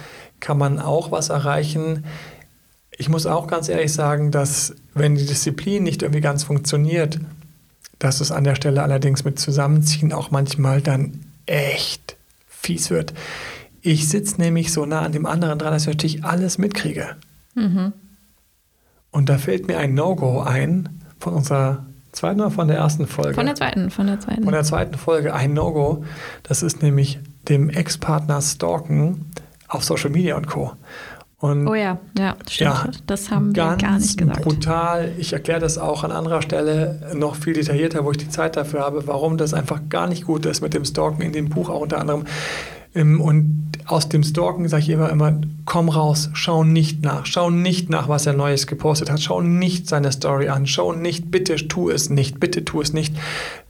[0.40, 2.04] kann man auch was erreichen.
[2.96, 7.20] Ich muss auch ganz ehrlich sagen, dass wenn die Disziplin nicht irgendwie ganz funktioniert,
[7.98, 12.16] dass es an der Stelle allerdings mit Zusammenziehen auch manchmal dann echt
[12.48, 13.12] fies wird.
[13.82, 17.16] Ich sitze nämlich so nah an dem anderen dran, dass ich natürlich alles mitkriege.
[17.54, 17.92] Mhm.
[19.10, 23.34] Und da fällt mir ein No-Go ein von unserer zweiten oder von der ersten Folge?
[23.34, 24.44] Von der zweiten, von der zweiten.
[24.44, 26.04] Von der zweiten Folge ein No-Go.
[26.42, 27.18] Das ist nämlich
[27.48, 29.30] dem Ex-Partner stalken
[29.68, 30.72] auf Social Media und Co.
[31.38, 32.70] Und oh ja, ja, stimmt.
[32.70, 34.42] Ja, das haben wir gar nicht gesagt.
[34.42, 35.12] brutal.
[35.16, 38.80] Ich erkläre das auch an anderer Stelle noch viel detaillierter, wo ich die Zeit dafür
[38.80, 41.80] habe, warum das einfach gar nicht gut ist mit dem Stalken in dem Buch auch
[41.80, 42.26] unter anderem.
[42.94, 47.50] Ähm, und aus dem Stalken sage ich immer, immer, komm raus, schau nicht nach, schau
[47.50, 51.56] nicht nach, was er Neues gepostet hat, schau nicht seine Story an, schau nicht, bitte
[51.68, 53.14] tu es nicht, bitte tu es nicht.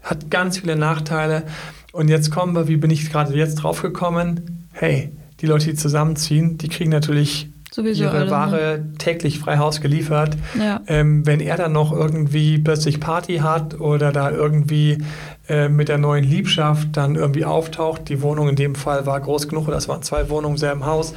[0.03, 1.45] Hat ganz viele Nachteile.
[1.93, 4.69] Und jetzt kommen wir, wie bin ich gerade jetzt drauf gekommen?
[4.73, 8.31] Hey, die Leute, die zusammenziehen, die kriegen natürlich Sowieso ihre alle, ne?
[8.31, 8.93] Ware ne?
[8.99, 10.37] täglich frei Haus geliefert.
[10.59, 10.81] Ja.
[10.89, 14.99] Ähm, wenn er dann noch irgendwie plötzlich Party hat oder da irgendwie
[15.51, 19.49] äh, mit der neuen Liebschaft dann irgendwie auftaucht, die Wohnung in dem Fall war groß
[19.49, 21.13] genug, oder das waren zwei Wohnungen im selben Haus,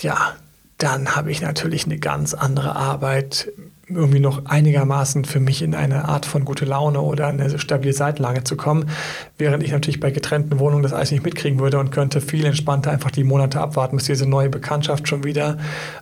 [0.00, 0.34] ja,
[0.76, 3.50] dann habe ich natürlich eine ganz andere Arbeit
[3.88, 8.44] irgendwie noch einigermaßen für mich in eine Art von gute Laune oder eine stabile Seitenlage
[8.44, 8.90] zu kommen,
[9.38, 12.90] während ich natürlich bei getrennten Wohnungen das alles nicht mitkriegen würde und könnte viel entspannter
[12.90, 15.56] einfach die Monate abwarten, bis diese neue Bekanntschaft schon wieder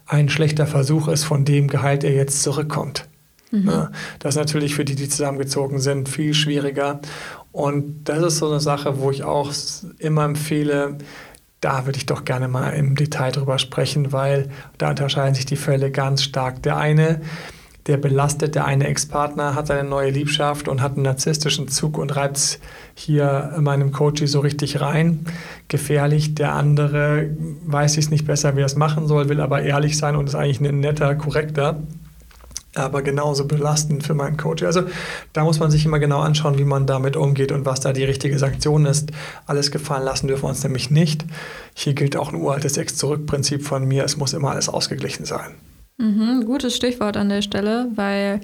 [0.07, 3.07] ein schlechter Versuch ist, von dem Gehalt er jetzt zurückkommt.
[3.51, 3.89] Mhm.
[4.19, 7.01] Das ist natürlich für die, die zusammengezogen sind, viel schwieriger.
[7.53, 9.53] Und das ist so eine Sache, wo ich auch
[9.99, 10.99] immer empfehle,
[11.61, 15.57] da würde ich doch gerne mal im Detail drüber sprechen, weil da unterscheiden sich die
[15.57, 16.63] Fälle ganz stark.
[16.63, 17.21] Der eine
[17.89, 22.15] der belastet, der eine Ex-Partner hat seine neue Liebschaft und hat einen narzisstischen Zug und
[22.15, 22.61] reibt
[22.95, 25.25] hier meinem Coach so richtig rein.
[25.69, 26.35] Gefährlich.
[26.35, 27.31] Der andere
[27.65, 30.35] weiß es nicht besser, wie er es machen soll, will aber ehrlich sein und ist
[30.35, 31.83] eigentlich ein netter, korrekter
[32.75, 34.63] aber genauso belastend für meinen Coach.
[34.63, 34.83] Also
[35.33, 38.05] da muss man sich immer genau anschauen, wie man damit umgeht und was da die
[38.05, 39.11] richtige Sanktion ist.
[39.47, 41.25] Alles gefallen lassen dürfen wir uns nämlich nicht.
[41.75, 45.55] Hier gilt auch ein uraltes Ex-Zurück-Prinzip von mir, es muss immer alles ausgeglichen sein.
[45.99, 48.41] Mhm, gutes Stichwort an der Stelle, weil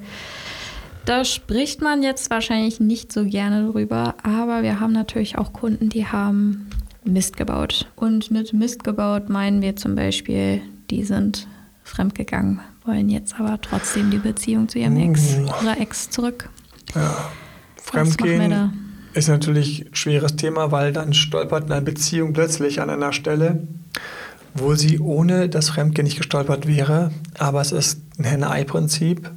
[1.05, 5.91] da spricht man jetzt wahrscheinlich nicht so gerne drüber, aber wir haben natürlich auch Kunden,
[5.91, 6.71] die haben
[7.05, 7.87] Mist gebaut.
[7.95, 11.47] Und mit Mist gebaut meinen wir zum Beispiel, die sind
[11.85, 16.49] fremdgegangen, wollen jetzt aber trotzdem die Beziehung zu ihrem Ex oder Ex zurück.
[16.95, 17.31] Ja,
[17.77, 18.73] Fremdgehen
[19.13, 23.67] ist natürlich ein schweres Thema, weil dann stolpert eine Beziehung plötzlich an einer Stelle,
[24.55, 27.13] wo sie ohne das Fremdgehen nicht gestolpert wäre.
[27.39, 29.31] Aber es ist ein Henne-Ei-Prinzip.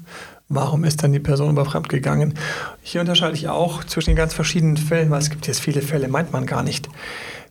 [0.49, 2.33] Warum ist dann die Person über Fremd gegangen?
[2.81, 6.07] Hier unterscheide ich auch zwischen den ganz verschiedenen Fällen, weil es gibt jetzt viele Fälle,
[6.07, 6.87] meint man gar nicht.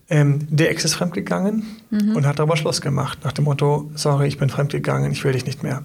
[0.09, 2.15] Ähm, der Ex ist fremdgegangen mhm.
[2.15, 5.47] und hat darüber Schluss gemacht, nach dem Motto, sorry, ich bin fremdgegangen, ich will dich
[5.47, 5.83] nicht mehr.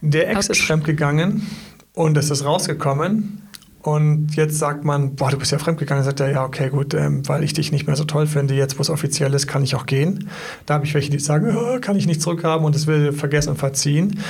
[0.00, 0.50] Der Ex Ouch.
[0.50, 1.46] ist fremdgegangen
[1.94, 3.42] und es ist rausgekommen
[3.82, 6.04] und jetzt sagt man, boah, du bist ja fremdgegangen.
[6.04, 8.76] Sagt er, ja, okay, gut, ähm, weil ich dich nicht mehr so toll finde, jetzt
[8.78, 10.28] wo es offiziell ist, kann ich auch gehen.
[10.66, 13.50] Da habe ich welche, die sagen, oh, kann ich nicht zurückhaben und es will vergessen
[13.50, 14.20] und verziehen.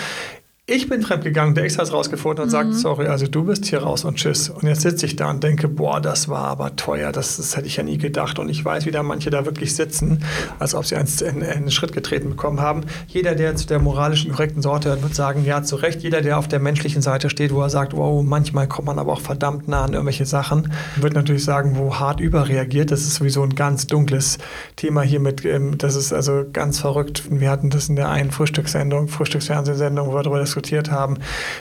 [0.70, 2.52] Ich bin fremdgegangen, der Ex hat es rausgefunden und mhm.
[2.52, 4.50] sagt, sorry, also du bist hier raus und tschüss.
[4.50, 7.66] Und jetzt sitze ich da und denke, boah, das war aber teuer, das, das hätte
[7.66, 8.38] ich ja nie gedacht.
[8.38, 10.22] Und ich weiß, wie da manche da wirklich sitzen,
[10.58, 12.82] als ob sie einen, einen, einen Schritt getreten bekommen haben.
[13.06, 16.02] Jeder, der zu der moralischen, korrekten Sorte hört, wird sagen, ja, zu Recht.
[16.02, 19.14] Jeder, der auf der menschlichen Seite steht, wo er sagt, wow, manchmal kommt man aber
[19.14, 22.90] auch verdammt nah an irgendwelche Sachen, wird natürlich sagen, wo hart überreagiert.
[22.90, 24.36] Das ist sowieso ein ganz dunkles
[24.76, 27.22] Thema hier mit, ähm, das ist also ganz verrückt.
[27.30, 30.57] Wir hatten das in der einen Frühstückssendung, Frühstücksfernsehsendung, wo wir darüber diskutiert
[30.90, 31.18] haben.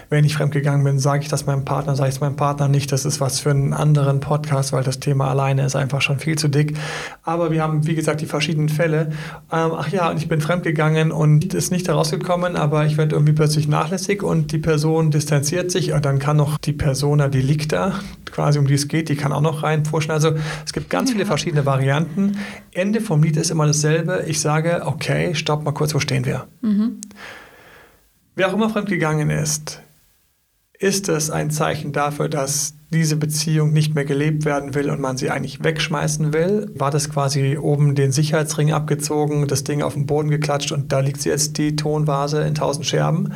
[0.09, 2.91] Wenn ich fremdgegangen bin, sage ich das meinem Partner, sage ich es meinem Partner nicht.
[2.91, 6.37] Das ist was für einen anderen Podcast, weil das Thema alleine ist einfach schon viel
[6.37, 6.77] zu dick.
[7.23, 9.11] Aber wir haben, wie gesagt, die verschiedenen Fälle.
[9.51, 13.33] Ähm, ach ja, und ich bin fremdgegangen und ist nicht herausgekommen, aber ich werde irgendwie
[13.33, 17.93] plötzlich nachlässig und die Person distanziert sich und dann kann noch die Persona delicta,
[18.25, 20.11] quasi um die es geht, die kann auch noch reinpushen.
[20.11, 20.33] Also
[20.65, 22.37] es gibt ganz viele verschiedene Varianten.
[22.73, 24.23] Ende vom Lied ist immer dasselbe.
[24.27, 26.47] Ich sage, okay, stopp mal kurz, wo stehen wir?
[26.61, 27.01] Mhm.
[28.37, 29.81] Wer auch immer fremdgegangen ist,
[30.77, 35.17] ist es ein Zeichen dafür, dass diese Beziehung nicht mehr gelebt werden will und man
[35.17, 40.05] sie eigentlich wegschmeißen will, war das quasi oben den Sicherheitsring abgezogen, das Ding auf den
[40.05, 43.33] Boden geklatscht und da liegt jetzt die Tonvase in tausend Scherben?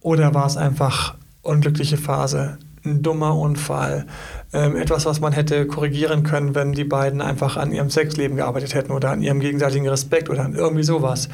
[0.00, 4.06] Oder war es einfach unglückliche Phase, ein dummer Unfall,
[4.52, 8.74] ähm, etwas, was man hätte korrigieren können, wenn die beiden einfach an ihrem Sexleben gearbeitet
[8.74, 11.28] hätten oder an ihrem gegenseitigen Respekt oder an irgendwie sowas.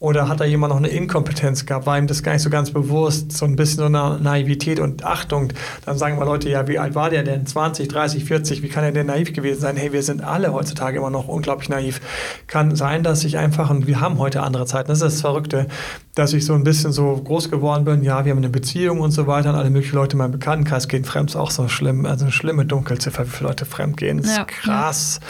[0.00, 2.70] Oder hat da jemand noch eine Inkompetenz gehabt, war ihm das gar nicht so ganz
[2.70, 5.52] bewusst, so ein bisschen so eine Naivität und Achtung.
[5.86, 7.46] Dann sagen wir Leute, ja, wie alt war der denn?
[7.46, 9.76] 20, 30, 40, wie kann er denn naiv gewesen sein?
[9.76, 12.00] Hey, wir sind alle heutzutage immer noch unglaublich naiv.
[12.46, 15.68] Kann sein, dass ich einfach, und wir haben heute andere Zeiten, das ist das Verrückte,
[16.14, 19.10] dass ich so ein bisschen so groß geworden bin, ja, wir haben eine Beziehung und
[19.10, 22.06] so weiter und alle möglichen Leute in meinem Bekanntenkreis gehen fremd, ist auch so schlimm,
[22.06, 24.18] also eine schlimme Dunkelziffer, wie viele Leute fremdgehen.
[24.18, 24.42] Das ja.
[24.42, 25.20] ist krass.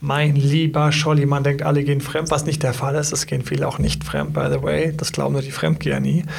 [0.00, 3.12] Mein lieber Scholli, man denkt, alle gehen fremd, was nicht der Fall ist.
[3.12, 4.94] Es gehen viele auch nicht fremd, by the way.
[4.96, 6.24] Das glauben nur die Fremdgeher nie.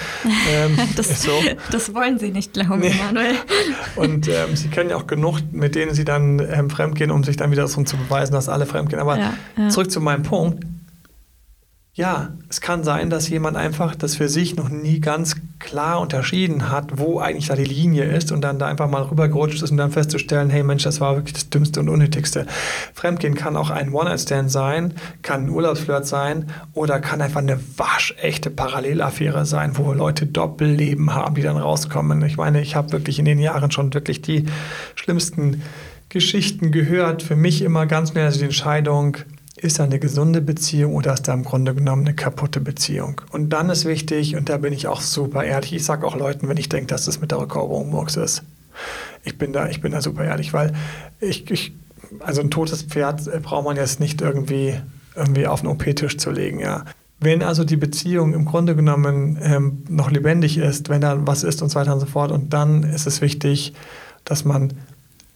[0.51, 1.31] Ähm, das, so.
[1.71, 2.93] das, wollen sie nicht glauben, nee.
[3.05, 3.35] Manuel.
[3.95, 7.35] Und ähm, sie kennen ja auch genug, mit denen sie dann ähm, fremdgehen, um sich
[7.35, 9.01] dann wieder so zu beweisen, dass alle fremdgehen.
[9.01, 9.69] Aber ja, ja.
[9.69, 10.63] zurück zu meinem Punkt
[11.99, 16.71] ja, es kann sein, dass jemand einfach das für sich noch nie ganz klar unterschieden
[16.71, 19.75] hat, wo eigentlich da die Linie ist und dann da einfach mal rübergerutscht ist und
[19.75, 22.45] dann festzustellen, hey Mensch, das war wirklich das Dümmste und Unnötigste.
[22.93, 28.49] Fremdgehen kann auch ein One-Night-Stand sein, kann ein Urlaubsflirt sein oder kann einfach eine waschechte
[28.49, 32.23] Parallelaffäre sein, wo Leute Doppelleben haben, die dann rauskommen.
[32.23, 34.45] Ich meine, ich habe wirklich in den Jahren schon wirklich die
[34.95, 35.63] schlimmsten
[36.07, 37.23] Geschichten gehört.
[37.23, 39.17] Für mich immer ganz mehr also die Entscheidung,
[39.61, 43.21] ist da eine gesunde Beziehung oder ist da im Grunde genommen eine kaputte Beziehung?
[43.31, 46.47] Und dann ist wichtig, und da bin ich auch super ehrlich, ich sage auch Leuten,
[46.47, 48.43] wenn ich denke, dass das mit der Rückeroberung Murks ist.
[49.23, 50.73] Ich bin da, ich bin da super ehrlich, weil
[51.19, 51.73] ich, ich
[52.19, 54.75] also ein totes Pferd braucht man jetzt nicht irgendwie,
[55.15, 56.85] irgendwie auf den OP-Tisch zu legen, ja.
[57.21, 61.61] Wenn also die Beziehung im Grunde genommen ähm, noch lebendig ist, wenn da was ist
[61.61, 63.73] und so weiter und so fort, und dann ist es wichtig,
[64.23, 64.73] dass man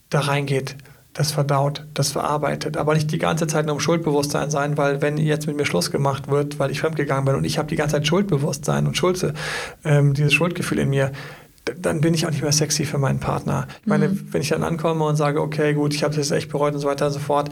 [0.10, 0.78] da reingeht
[1.13, 2.76] das verdaut, das verarbeitet.
[2.76, 5.91] Aber nicht die ganze Zeit nur um Schuldbewusstsein sein, weil wenn jetzt mit mir Schluss
[5.91, 9.34] gemacht wird, weil ich fremdgegangen bin und ich habe die ganze Zeit Schuldbewusstsein und Schulze,
[9.86, 11.12] ähm, dieses Schuldgefühl in mir,
[11.80, 13.67] dann bin ich auch nicht mehr sexy für meinen Partner.
[13.82, 14.28] Ich meine, mhm.
[14.32, 16.88] wenn ich dann ankomme und sage, okay, gut, ich habe das echt bereut und so
[16.88, 17.49] weiter und so fort,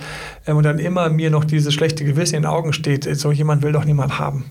[0.48, 3.62] ähm, und dann immer mir noch dieses schlechte Gewissen in den Augen steht, so jemand
[3.62, 4.46] will doch niemand haben.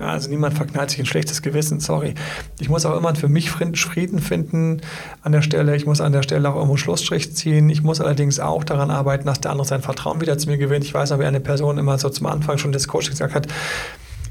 [0.00, 2.14] Ja, also niemand verknallt sich ein schlechtes Gewissen, sorry.
[2.60, 4.80] Ich muss auch immer für mich Frieden finden
[5.22, 5.74] an der Stelle.
[5.74, 7.68] Ich muss an der Stelle auch irgendwo Schlussstrich ziehen.
[7.68, 10.84] Ich muss allerdings auch daran arbeiten, dass der andere sein Vertrauen wieder zu mir gewinnt.
[10.84, 13.48] Ich weiß aber, wie eine Person immer so zum Anfang schon des Coachings gesagt hat,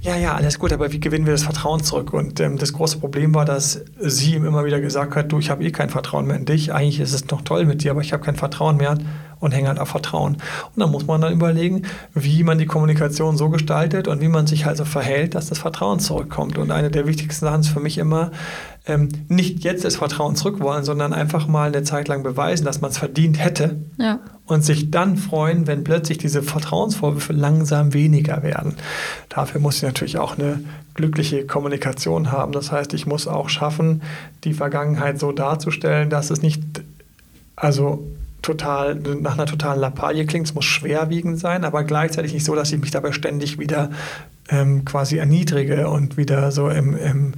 [0.02, 2.14] ja, ja, alles gut, aber wie gewinnen wir das Vertrauen zurück?
[2.14, 5.50] Und ähm, das große Problem war, dass sie ihm immer wieder gesagt hat, du, ich
[5.50, 6.74] habe eh kein Vertrauen mehr in dich.
[6.74, 8.98] Eigentlich ist es noch toll mit dir, aber ich habe kein Vertrauen mehr
[9.40, 10.34] und hänge halt auf Vertrauen.
[10.36, 11.84] Und dann muss man dann überlegen,
[12.14, 16.00] wie man die Kommunikation so gestaltet und wie man sich also verhält, dass das Vertrauen
[16.00, 16.58] zurückkommt.
[16.58, 18.32] Und eine der wichtigsten Sachen ist für mich immer,
[18.88, 22.92] ähm, nicht jetzt das Vertrauen zurückwollen, sondern einfach mal eine Zeit lang beweisen, dass man
[22.92, 24.20] es verdient hätte ja.
[24.46, 28.76] und sich dann freuen, wenn plötzlich diese Vertrauensvorwürfe langsam weniger werden.
[29.30, 30.62] Dafür muss ich natürlich auch eine
[30.94, 32.52] glückliche Kommunikation haben.
[32.54, 34.02] Das heißt, ich muss auch schaffen,
[34.44, 36.62] die Vergangenheit so darzustellen, dass es nicht,
[37.56, 38.08] also
[38.42, 40.48] total nach einer totalen Lappalie klingt.
[40.48, 43.90] Es muss schwerwiegend sein, aber gleichzeitig nicht so, dass ich mich dabei ständig wieder
[44.50, 47.34] ähm, quasi erniedrige und wieder so im, im,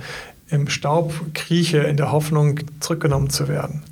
[0.49, 3.83] im Staub krieche in der Hoffnung, zurückgenommen zu werden.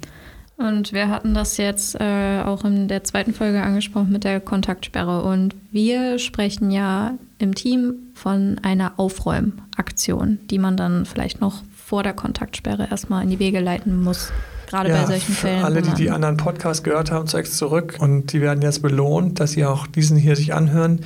[0.57, 5.21] Und wir hatten das jetzt äh, auch in der zweiten Folge angesprochen mit der Kontaktsperre.
[5.21, 12.01] Und wir sprechen ja im Team von einer Aufräumaktion, die man dann vielleicht noch vor
[12.01, 14.31] der Kontaktsperre erstmal in die Wege leiten muss.
[14.65, 15.63] Gerade ja, bei solchen Fällen.
[15.63, 19.51] Alle, die die anderen Podcasts gehört haben, zeigt zurück und die werden jetzt belohnt, dass
[19.51, 21.01] sie auch diesen hier sich anhören.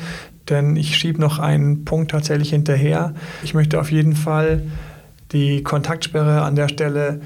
[0.50, 3.14] Denn ich schiebe noch einen Punkt tatsächlich hinterher.
[3.44, 4.64] Ich möchte auf jeden Fall
[5.32, 7.22] die Kontaktsperre an der Stelle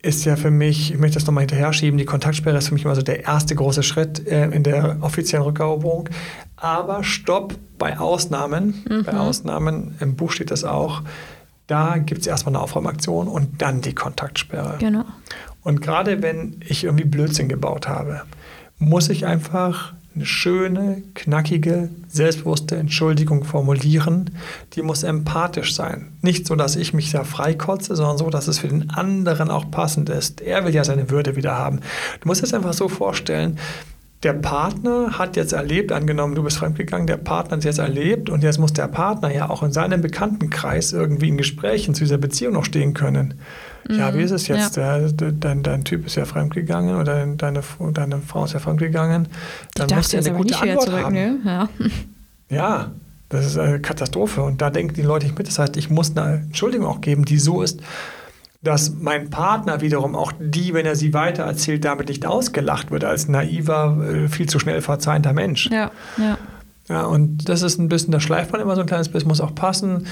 [0.00, 2.84] ist ja für mich, ich möchte das nochmal hinterher schieben, die Kontaktsperre ist für mich
[2.84, 6.08] immer so der erste große Schritt äh, in der offiziellen Rückeroberung.
[6.56, 8.84] Aber stopp bei Ausnahmen.
[8.88, 9.04] Mhm.
[9.04, 11.02] Bei Ausnahmen, im Buch steht das auch,
[11.66, 14.76] da gibt es erstmal eine Aufräumaktion und dann die Kontaktsperre.
[14.78, 15.04] Genau.
[15.62, 18.22] Und gerade wenn ich irgendwie Blödsinn gebaut habe,
[18.78, 24.30] muss ich einfach eine schöne, knackige, selbstbewusste Entschuldigung formulieren.
[24.72, 26.12] Die muss empathisch sein.
[26.22, 29.70] Nicht so, dass ich mich da freikotze, sondern so, dass es für den anderen auch
[29.70, 30.40] passend ist.
[30.40, 31.80] Er will ja seine Würde wieder haben.
[32.20, 33.58] Du musst es einfach so vorstellen,
[34.22, 38.30] der Partner hat jetzt erlebt, angenommen, du bist fremdgegangen, der Partner hat es jetzt erlebt
[38.30, 42.18] und jetzt muss der Partner ja auch in seinem Bekanntenkreis irgendwie in Gesprächen zu dieser
[42.18, 43.34] Beziehung noch stehen können.
[43.88, 44.76] Ja, wie ist es jetzt?
[44.76, 44.98] Ja.
[45.08, 49.28] Der, dein, dein Typ ist ja fremdgegangen oder deine, deine Frau ist ja fremdgegangen.
[49.74, 51.14] Dann musst du ja eine gute Antwort zurück, haben.
[51.14, 51.38] Ne?
[51.44, 51.68] Ja.
[52.50, 52.90] ja,
[53.30, 54.42] das ist eine Katastrophe.
[54.42, 55.46] Und da denken die Leute nicht mit.
[55.48, 57.80] Das heißt, ich muss eine Entschuldigung auch geben, die so ist,
[58.62, 63.28] dass mein Partner wiederum auch die, wenn er sie weitererzählt, damit nicht ausgelacht wird als
[63.28, 65.70] naiver, äh, viel zu schnell verzeihender Mensch.
[65.70, 66.38] Ja, ja.
[66.88, 69.42] Ja, und das ist ein bisschen, da schleift man immer so ein kleines bisschen, muss
[69.42, 70.06] auch passen.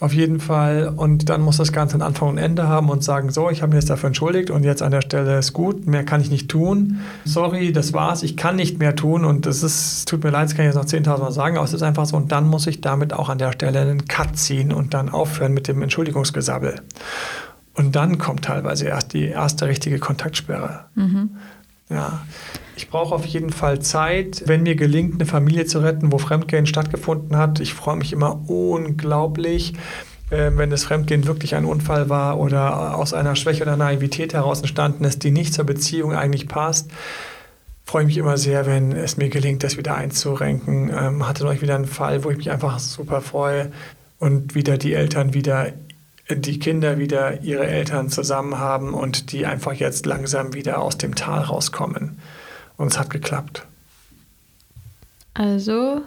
[0.00, 0.92] Auf jeden Fall.
[0.94, 3.70] Und dann muss das Ganze ein Anfang und Ende haben und sagen, so, ich habe
[3.70, 6.48] mich jetzt dafür entschuldigt und jetzt an der Stelle ist gut, mehr kann ich nicht
[6.48, 7.00] tun.
[7.24, 10.54] Sorry, das war's, ich kann nicht mehr tun und das ist, tut mir leid, das
[10.54, 12.16] kann ich jetzt noch 10.000 Mal sagen, aber es ist einfach so.
[12.16, 15.52] Und dann muss ich damit auch an der Stelle einen Cut ziehen und dann aufhören
[15.52, 16.76] mit dem Entschuldigungsgesabbel.
[17.78, 20.86] Und dann kommt teilweise erst die erste richtige Kontaktsperre.
[20.96, 21.36] Mhm.
[21.88, 22.26] Ja,
[22.76, 26.66] ich brauche auf jeden Fall Zeit, wenn mir gelingt, eine Familie zu retten, wo Fremdgehen
[26.66, 27.60] stattgefunden hat.
[27.60, 29.74] Ich freue mich immer unglaublich,
[30.30, 34.58] äh, wenn das Fremdgehen wirklich ein Unfall war oder aus einer Schwäche oder Naivität heraus
[34.58, 36.90] entstanden ist, die nicht zur Beziehung eigentlich passt.
[37.84, 40.90] Freue mich immer sehr, wenn es mir gelingt, das wieder einzurenken.
[40.90, 43.70] Ähm, hatte neulich wieder einen Fall, wo ich mich einfach super freue
[44.18, 45.68] und wieder die Eltern wieder
[46.30, 51.14] die Kinder wieder ihre Eltern zusammen haben und die einfach jetzt langsam wieder aus dem
[51.14, 52.18] Tal rauskommen.
[52.76, 53.66] Und es hat geklappt.
[55.34, 56.02] Also,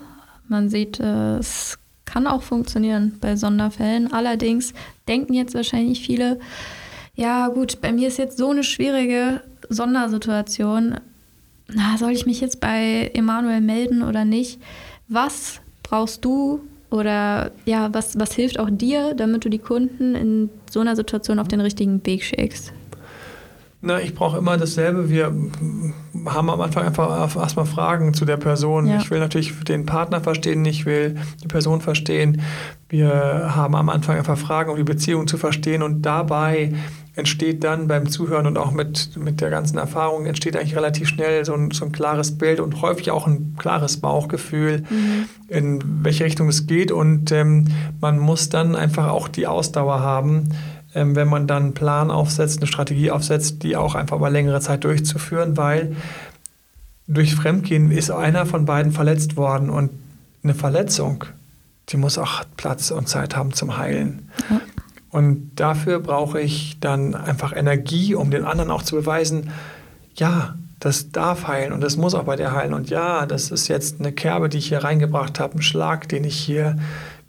[0.48, 4.12] man sieht, es kann auch funktionieren bei Sonderfällen.
[4.12, 4.74] Allerdings
[5.08, 6.40] denken jetzt wahrscheinlich viele,
[7.16, 11.00] ja gut, bei mir ist jetzt so eine schwierige Sondersituation.
[11.68, 14.62] Na, soll ich mich jetzt bei Emanuel melden oder nicht?
[15.08, 20.50] Was brauchst du oder ja, was, was hilft auch dir, damit du die Kunden in
[20.70, 22.74] so einer Situation auf den richtigen Weg schickst?
[23.84, 25.10] Na, ich brauche immer dasselbe.
[25.10, 25.34] Wir
[26.26, 28.86] haben am Anfang einfach erstmal Fragen zu der Person.
[28.86, 28.98] Ja.
[28.98, 32.42] Ich will natürlich den Partner verstehen, ich will die Person verstehen.
[32.90, 36.74] Wir haben am Anfang einfach Fragen, um die Beziehung zu verstehen und dabei
[37.16, 41.44] entsteht dann beim Zuhören und auch mit, mit der ganzen Erfahrung entsteht eigentlich relativ schnell
[41.44, 45.26] so ein, so ein klares Bild und häufig auch ein klares Bauchgefühl, mhm.
[45.48, 46.92] in welche Richtung es geht.
[46.92, 47.68] Und ähm,
[48.00, 50.50] man muss dann einfach auch die Ausdauer haben,
[50.94, 54.60] ähm, wenn man dann einen Plan aufsetzt, eine Strategie aufsetzt, die auch einfach über längere
[54.62, 55.96] Zeit durchzuführen, weil
[57.08, 59.92] durch Fremdgehen ist einer von beiden verletzt worden und
[60.44, 61.26] eine Verletzung,
[61.90, 64.30] die muss auch Platz und Zeit haben zum Heilen.
[64.50, 64.62] Ja.
[65.12, 69.52] Und dafür brauche ich dann einfach Energie, um den anderen auch zu beweisen,
[70.16, 72.74] ja, das darf heilen und das muss auch bei dir heilen.
[72.74, 76.24] Und ja, das ist jetzt eine Kerbe, die ich hier reingebracht habe, ein Schlag, den
[76.24, 76.78] ich hier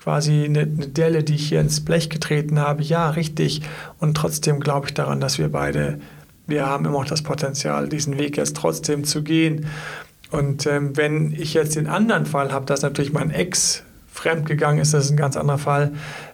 [0.03, 2.83] quasi eine, eine Delle, die ich hier ins Blech getreten habe.
[2.83, 3.63] Ja, richtig.
[3.99, 6.01] Und trotzdem glaube ich daran, dass wir beide,
[6.47, 9.67] wir haben immer noch das Potenzial, diesen Weg jetzt trotzdem zu gehen.
[10.31, 14.93] Und ähm, wenn ich jetzt den anderen Fall habe, dass natürlich mein Ex fremdgegangen ist,
[14.93, 15.93] das ist ein ganz anderer Fall.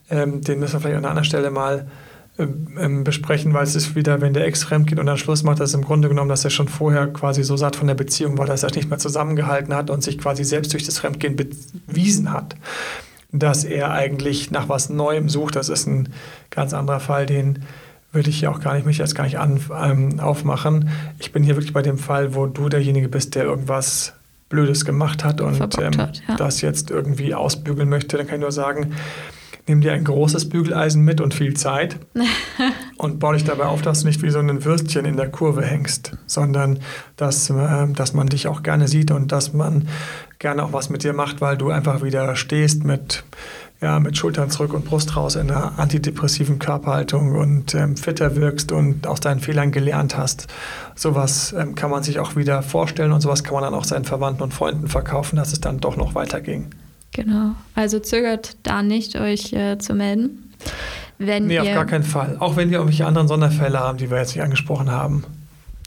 [0.09, 1.88] Ähm, den müssen wir vielleicht an einer anderen Stelle mal
[2.38, 5.42] ähm, ähm, besprechen, weil es ist wieder, wenn der Ex fremd geht und dann Schluss
[5.42, 7.94] macht, das ist im Grunde genommen, dass er schon vorher quasi so satt von der
[7.94, 11.37] Beziehung war, dass er nicht mehr zusammengehalten hat und sich quasi selbst durch das Fremdgehen
[11.37, 12.54] bewiesen hat,
[13.31, 15.57] dass er eigentlich nach was Neuem sucht.
[15.57, 16.09] Das ist ein
[16.51, 17.64] ganz anderer Fall, den
[18.12, 20.88] würde ich hier auch gar nicht, mich jetzt gar nicht an, ähm, aufmachen.
[21.19, 24.14] Ich bin hier wirklich bei dem Fall, wo du derjenige bist, der irgendwas
[24.49, 26.37] Blödes gemacht hat und ähm, hat, ja.
[26.37, 28.95] das jetzt irgendwie ausbügeln möchte, dann kann ich nur sagen,
[29.68, 31.98] nimm dir ein großes Bügeleisen mit und viel Zeit
[32.96, 35.64] und baue dich dabei auf, dass du nicht wie so ein Würstchen in der Kurve
[35.64, 36.81] hängst, sondern
[37.16, 39.88] dass, äh, dass man dich auch gerne sieht und dass man
[40.38, 43.24] gerne auch was mit dir macht, weil du einfach wieder stehst mit,
[43.81, 48.72] ja, mit Schultern zurück und Brust raus in einer antidepressiven Körperhaltung und ähm, fitter wirkst
[48.72, 50.46] und aus deinen Fehlern gelernt hast.
[50.94, 54.04] Sowas ähm, kann man sich auch wieder vorstellen und sowas kann man dann auch seinen
[54.04, 56.70] Verwandten und Freunden verkaufen, dass es dann doch noch weiterging.
[57.18, 57.57] Genau.
[57.74, 60.52] Also zögert da nicht, euch äh, zu melden.
[61.18, 62.37] Wenn nee, auf gar keinen Fall.
[62.38, 65.24] Auch wenn wir irgendwelche anderen Sonderfälle haben, die wir jetzt nicht angesprochen haben.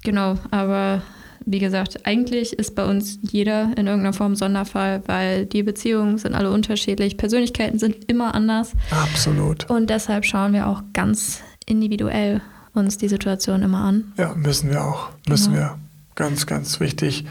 [0.03, 1.01] Genau, aber
[1.45, 6.35] wie gesagt, eigentlich ist bei uns jeder in irgendeiner Form Sonderfall, weil die Beziehungen sind
[6.35, 8.73] alle unterschiedlich, Persönlichkeiten sind immer anders.
[8.89, 9.69] Absolut.
[9.69, 12.41] Und deshalb schauen wir auch ganz individuell
[12.73, 14.11] uns die Situation immer an.
[14.17, 15.11] Ja, müssen wir auch.
[15.29, 15.67] Müssen genau.
[15.67, 15.77] wir.
[16.15, 17.23] Ganz, ganz wichtig.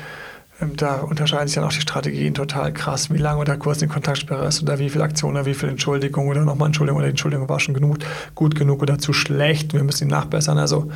[0.61, 3.87] Ähm, da unterscheiden sich dann auch die Strategien total krass, wie lange oder kurz die
[3.87, 7.49] Kontaktsperre ist oder wie viele Aktionen oder wie viele Entschuldigungen oder nochmal Entschuldigung oder Entschuldigung
[7.49, 7.99] war schon genug,
[8.35, 9.73] gut genug oder zu schlecht.
[9.73, 10.59] Wir müssen ihn nachbessern.
[10.59, 10.91] Also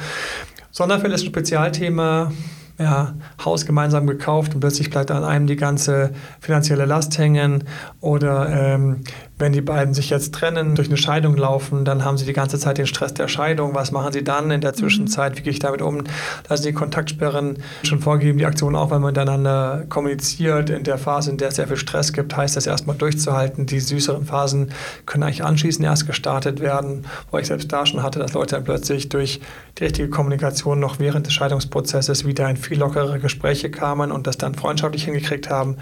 [0.70, 2.32] Sonderfälle ist ein Spezialthema
[2.78, 7.64] ja, Haus gemeinsam gekauft und plötzlich bleibt an einem die ganze finanzielle Last hängen.
[8.00, 9.04] Oder ähm,
[9.36, 12.56] wenn die beiden sich jetzt trennen, durch eine Scheidung laufen, dann haben sie die ganze
[12.58, 13.74] Zeit den Stress der Scheidung.
[13.74, 14.76] Was machen sie dann in der mhm.
[14.76, 15.36] Zwischenzeit?
[15.36, 16.04] Wie gehe ich damit um?
[16.48, 20.70] Da sind die Kontaktsperren schon vorgegeben, die Aktion auch, wenn man miteinander kommuniziert.
[20.70, 23.66] In der Phase, in der es sehr viel Stress gibt, heißt das erstmal durchzuhalten.
[23.66, 24.70] Die süßeren Phasen
[25.04, 28.64] können eigentlich anschließend erst gestartet werden, wo ich selbst da schon hatte, dass Leute dann
[28.64, 29.40] plötzlich durch
[29.78, 34.38] die richtige Kommunikation noch während des Scheidungsprozesses wieder ein viel lockere Gespräche kamen und das
[34.38, 35.76] dann freundschaftlich hingekriegt haben,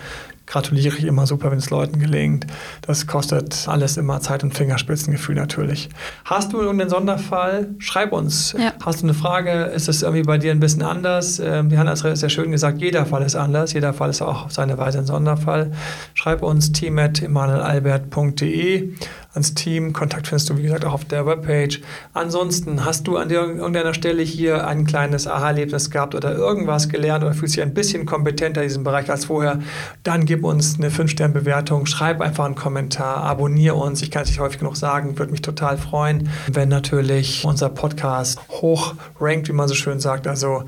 [0.46, 2.46] gratuliere ich immer super, wenn es Leuten gelingt.
[2.82, 5.88] Das kostet alles immer Zeit und Fingerspitzengefühl natürlich.
[6.24, 7.70] Hast du irgendeinen Sonderfall?
[7.78, 8.54] Schreib uns.
[8.58, 8.74] Ja.
[8.84, 9.62] Hast du eine Frage?
[9.64, 11.38] Ist es irgendwie bei dir ein bisschen anders?
[11.38, 13.72] Ähm, die Hanna hat sehr schön gesagt, jeder Fall ist anders.
[13.72, 15.70] Jeder Fall ist auch auf seine Weise ein Sonderfall.
[16.14, 18.94] Schreib uns team.emanuelalbert.de
[19.34, 19.92] ans Team.
[19.92, 21.80] Kontakt findest du, wie gesagt, auch auf der Webpage.
[22.12, 27.34] Ansonsten hast du an irgendeiner Stelle hier ein kleines Aha-Erlebnis gehabt oder irgendwas gelernt oder
[27.34, 29.60] fühlst dich ein bisschen kompetenter in diesem Bereich als vorher,
[30.02, 34.02] dann gib uns eine 5-Sterne-Bewertung, schreib einfach einen Kommentar, abonniere uns.
[34.02, 38.40] Ich kann es nicht häufig genug sagen, würde mich total freuen, wenn natürlich unser Podcast
[38.50, 40.26] hoch rankt, wie man so schön sagt.
[40.26, 40.64] Also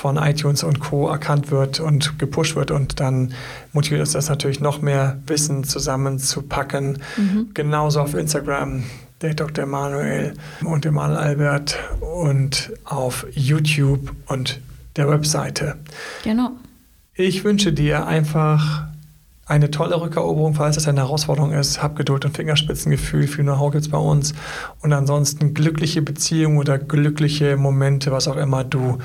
[0.00, 1.08] von iTunes und Co.
[1.08, 3.34] erkannt wird und gepusht wird und dann
[3.74, 7.02] motiviert uns das natürlich noch mehr Wissen zusammenzupacken.
[7.18, 7.50] Mhm.
[7.52, 8.84] Genauso auf Instagram
[9.20, 9.64] der Dr.
[9.64, 10.32] Emanuel
[10.64, 14.62] und Emanuel Albert und auf YouTube und
[14.96, 15.76] der Webseite.
[16.24, 16.52] Genau.
[17.12, 18.86] Ich wünsche dir einfach
[19.50, 21.82] eine tolle Rückeroberung, falls es eine Herausforderung ist.
[21.82, 23.26] Hab Geduld und Fingerspitzengefühl.
[23.26, 24.32] Viel Know-how gibt es bei uns.
[24.80, 28.98] Und ansonsten glückliche Beziehungen oder glückliche Momente, was auch immer du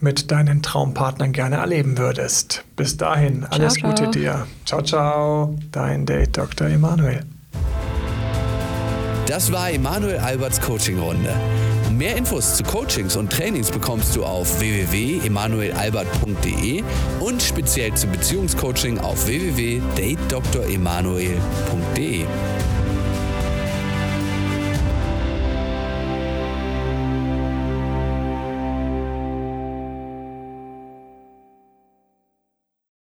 [0.00, 2.64] mit deinen Traumpartnern gerne erleben würdest.
[2.76, 4.12] Bis dahin, alles ciao, Gute ciao.
[4.12, 4.46] dir.
[4.64, 6.68] Ciao, ciao, dein Date Dr.
[6.68, 7.24] Emanuel.
[9.26, 11.34] Das war Emanuel Alberts Coaching-Runde.
[11.96, 16.82] Mehr Infos zu Coachings und Trainings bekommst du auf www.emanuelalbert.de
[17.20, 22.24] und speziell zum Beziehungscoaching auf www.datedremanuel.de.